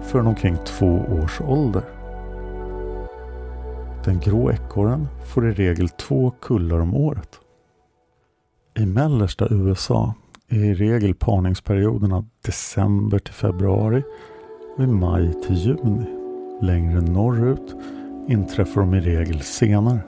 förrän 0.03 0.27
omkring 0.27 0.57
två 0.65 1.05
års 1.23 1.41
ålder. 1.41 1.83
Den 4.05 4.21
grå 4.21 4.51
ekorren 4.51 5.09
får 5.27 5.49
i 5.49 5.53
regel 5.53 5.89
två 5.89 6.33
kullar 6.41 6.81
om 6.81 6.95
året. 6.95 7.41
I 8.79 8.87
mellersta 8.87 9.49
USA 9.51 10.15
är 10.49 10.65
i 10.65 10.75
regel 10.75 11.15
parningsperioderna 11.15 12.25
december 12.45 13.19
till 13.19 13.35
februari 13.35 14.03
och 14.77 14.85
i 14.85 14.87
maj 14.87 15.43
till 15.43 15.57
juni. 15.57 16.07
Längre 16.61 17.01
norrut 17.01 17.75
inträffar 18.29 18.81
de 18.81 18.95
i 18.95 19.01
regel 19.01 19.41
senare. 19.41 20.01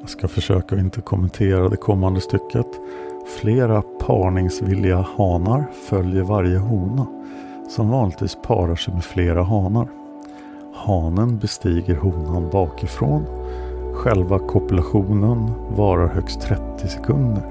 Jag 0.00 0.10
ska 0.10 0.28
försöka 0.28 0.74
att 0.74 0.80
inte 0.80 1.00
kommentera 1.00 1.68
det 1.68 1.76
kommande 1.76 2.20
stycket. 2.20 2.66
Flera 3.38 3.82
parningsvilliga 3.82 5.06
hanar 5.16 5.64
följer 5.72 6.22
varje 6.22 6.58
hona 6.58 7.06
som 7.68 7.90
vanligtvis 7.90 8.38
parar 8.42 8.76
sig 8.76 8.94
med 8.94 9.04
flera 9.04 9.42
hanar. 9.42 9.88
Hanen 10.74 11.38
bestiger 11.38 11.94
honan 11.94 12.48
bakifrån. 12.52 13.24
Själva 13.94 14.38
kopulationen 14.38 15.52
varar 15.76 16.08
högst 16.08 16.40
30 16.40 16.88
sekunder. 16.88 17.42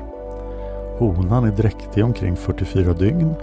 Honan 0.98 1.44
är 1.44 1.52
dräktig 1.52 2.04
omkring 2.06 2.36
44 2.36 2.94
dygn 2.94 3.34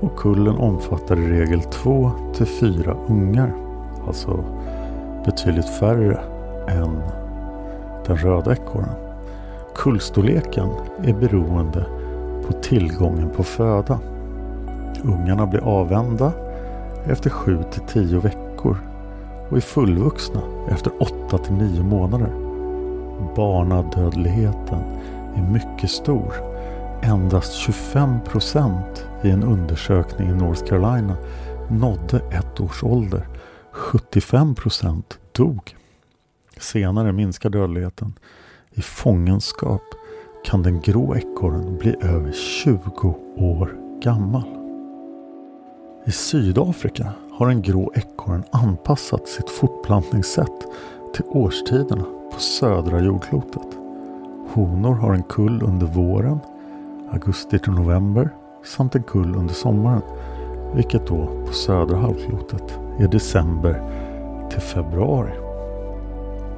och 0.00 0.16
kullen 0.16 0.56
omfattar 0.56 1.18
i 1.18 1.40
regel 1.40 1.62
2 1.62 2.10
till 2.34 2.46
4 2.46 2.96
ungar. 3.08 3.52
Alltså 4.06 4.44
betydligt 5.24 5.68
färre 5.68 6.20
än 6.68 7.02
den 8.06 8.16
röda 8.16 8.52
ekorren. 8.52 9.07
Kullstorleken 9.78 10.68
är 11.04 11.12
beroende 11.12 11.86
på 12.46 12.52
tillgången 12.52 13.30
på 13.30 13.42
föda. 13.42 13.98
Ungarna 15.04 15.46
blir 15.46 15.60
avvända 15.60 16.32
efter 17.06 17.30
7 17.30 17.62
till 17.72 17.82
10 17.82 18.20
veckor 18.20 18.76
och 19.50 19.56
är 19.56 19.60
fullvuxna 19.60 20.40
efter 20.70 20.92
8 21.02 21.38
till 21.38 21.52
9 21.52 21.82
månader. 21.82 22.28
Barnadödligheten 23.36 24.80
är 25.36 25.52
mycket 25.52 25.90
stor. 25.90 26.32
Endast 27.02 27.52
25 27.52 28.20
procent 28.20 29.06
i 29.22 29.30
en 29.30 29.42
undersökning 29.42 30.28
i 30.28 30.34
North 30.34 30.64
Carolina 30.64 31.16
nådde 31.70 32.20
ett 32.30 32.60
års 32.60 32.84
ålder. 32.84 33.26
75 33.72 34.54
procent 34.54 35.18
dog. 35.32 35.76
Senare 36.58 37.12
minskar 37.12 37.50
dödligheten. 37.50 38.14
I 38.78 38.82
fångenskap 38.82 39.82
kan 40.44 40.62
den 40.62 40.80
grå 40.80 41.16
ekorren 41.16 41.78
bli 41.78 41.96
över 42.00 42.32
20 42.32 43.14
år 43.36 43.76
gammal. 44.02 44.42
I 46.06 46.10
Sydafrika 46.10 47.12
har 47.32 47.48
den 47.48 47.62
grå 47.62 47.92
ekorren 47.94 48.44
anpassat 48.50 49.28
sitt 49.28 49.50
fortplantningssätt 49.50 50.66
till 51.14 51.24
årstiderna 51.28 52.04
på 52.32 52.40
södra 52.40 53.00
jordklotet. 53.00 53.78
Honor 54.52 54.94
har 54.94 55.14
en 55.14 55.22
kull 55.22 55.62
under 55.62 55.86
våren, 55.86 56.38
augusti 57.10 57.58
till 57.58 57.72
november, 57.72 58.30
samt 58.64 58.94
en 58.94 59.02
kull 59.02 59.36
under 59.36 59.54
sommaren, 59.54 60.02
vilket 60.74 61.06
då 61.06 61.44
på 61.46 61.52
södra 61.52 61.96
halvklotet 61.96 62.78
är 62.98 63.08
december 63.08 63.82
till 64.50 64.60
februari. 64.60 65.47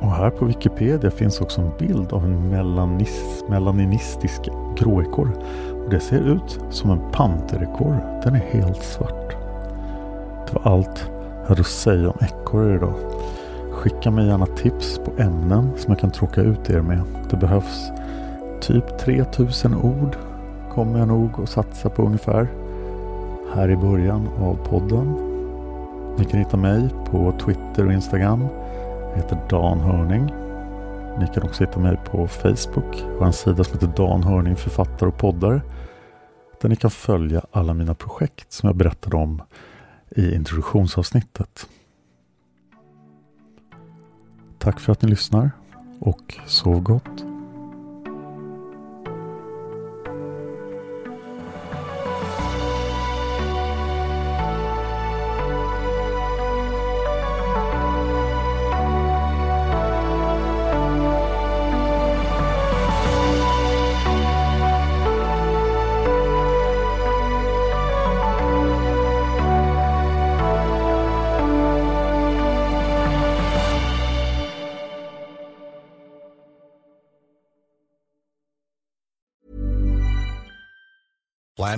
Och 0.00 0.10
här 0.10 0.30
på 0.30 0.44
Wikipedia 0.44 1.10
finns 1.10 1.40
också 1.40 1.60
en 1.60 1.70
bild 1.78 2.12
av 2.12 2.24
en 2.24 2.48
melanis, 2.48 3.44
melaninistisk 3.48 4.40
gråekorre. 4.76 5.32
Och 5.84 5.90
det 5.90 6.00
ser 6.00 6.20
ut 6.20 6.60
som 6.70 6.90
en 6.90 7.00
panterekorre. 7.12 8.20
Den 8.24 8.34
är 8.34 8.38
helt 8.38 8.82
svart. 8.82 9.30
Det 10.46 10.54
var 10.54 10.72
allt 10.72 11.10
jag 11.42 11.48
hade 11.48 11.60
att 11.60 11.66
säga 11.66 12.10
om 12.10 12.18
ekorrar 12.20 12.76
idag. 12.76 12.94
Skicka 13.72 14.10
mig 14.10 14.26
gärna 14.26 14.46
tips 14.46 14.98
på 14.98 15.22
ämnen 15.22 15.70
som 15.76 15.92
jag 15.92 15.98
kan 15.98 16.10
tråka 16.10 16.40
ut 16.40 16.70
er 16.70 16.80
med. 16.80 17.02
Det 17.30 17.36
behövs 17.36 17.90
typ 18.60 18.98
3000 18.98 19.74
ord 19.74 20.16
kommer 20.74 20.98
jag 20.98 21.08
nog 21.08 21.30
att 21.42 21.48
satsa 21.48 21.88
på 21.90 22.02
ungefär. 22.02 22.48
Här 23.54 23.70
i 23.70 23.76
början 23.76 24.28
av 24.40 24.54
podden. 24.54 25.14
Ni 26.18 26.24
kan 26.24 26.38
hitta 26.38 26.56
mig 26.56 26.88
på 27.10 27.32
Twitter 27.44 27.86
och 27.86 27.92
Instagram. 27.92 28.46
Jag 29.10 29.16
heter 29.16 29.46
Dan 29.50 29.80
Hörning. 29.80 30.24
Ni 31.18 31.26
kan 31.34 31.42
också 31.42 31.64
hitta 31.64 31.80
mig 31.80 31.96
på 31.96 32.28
Facebook. 32.28 32.96
Jag 33.00 33.18
har 33.18 33.26
en 33.26 33.32
sida 33.32 33.64
som 33.64 33.74
heter 33.74 33.92
Dan 33.96 34.22
Hörning 34.22 34.56
författare 34.56 35.08
och 35.08 35.18
poddar. 35.18 35.62
Där 36.60 36.68
ni 36.68 36.76
kan 36.76 36.90
följa 36.90 37.42
alla 37.50 37.74
mina 37.74 37.94
projekt 37.94 38.52
som 38.52 38.66
jag 38.66 38.76
berättade 38.76 39.16
om 39.16 39.42
i 40.10 40.34
introduktionsavsnittet. 40.34 41.66
Tack 44.58 44.80
för 44.80 44.92
att 44.92 45.02
ni 45.02 45.08
lyssnar 45.08 45.50
och 46.00 46.38
sov 46.46 46.82
gott. 46.82 47.29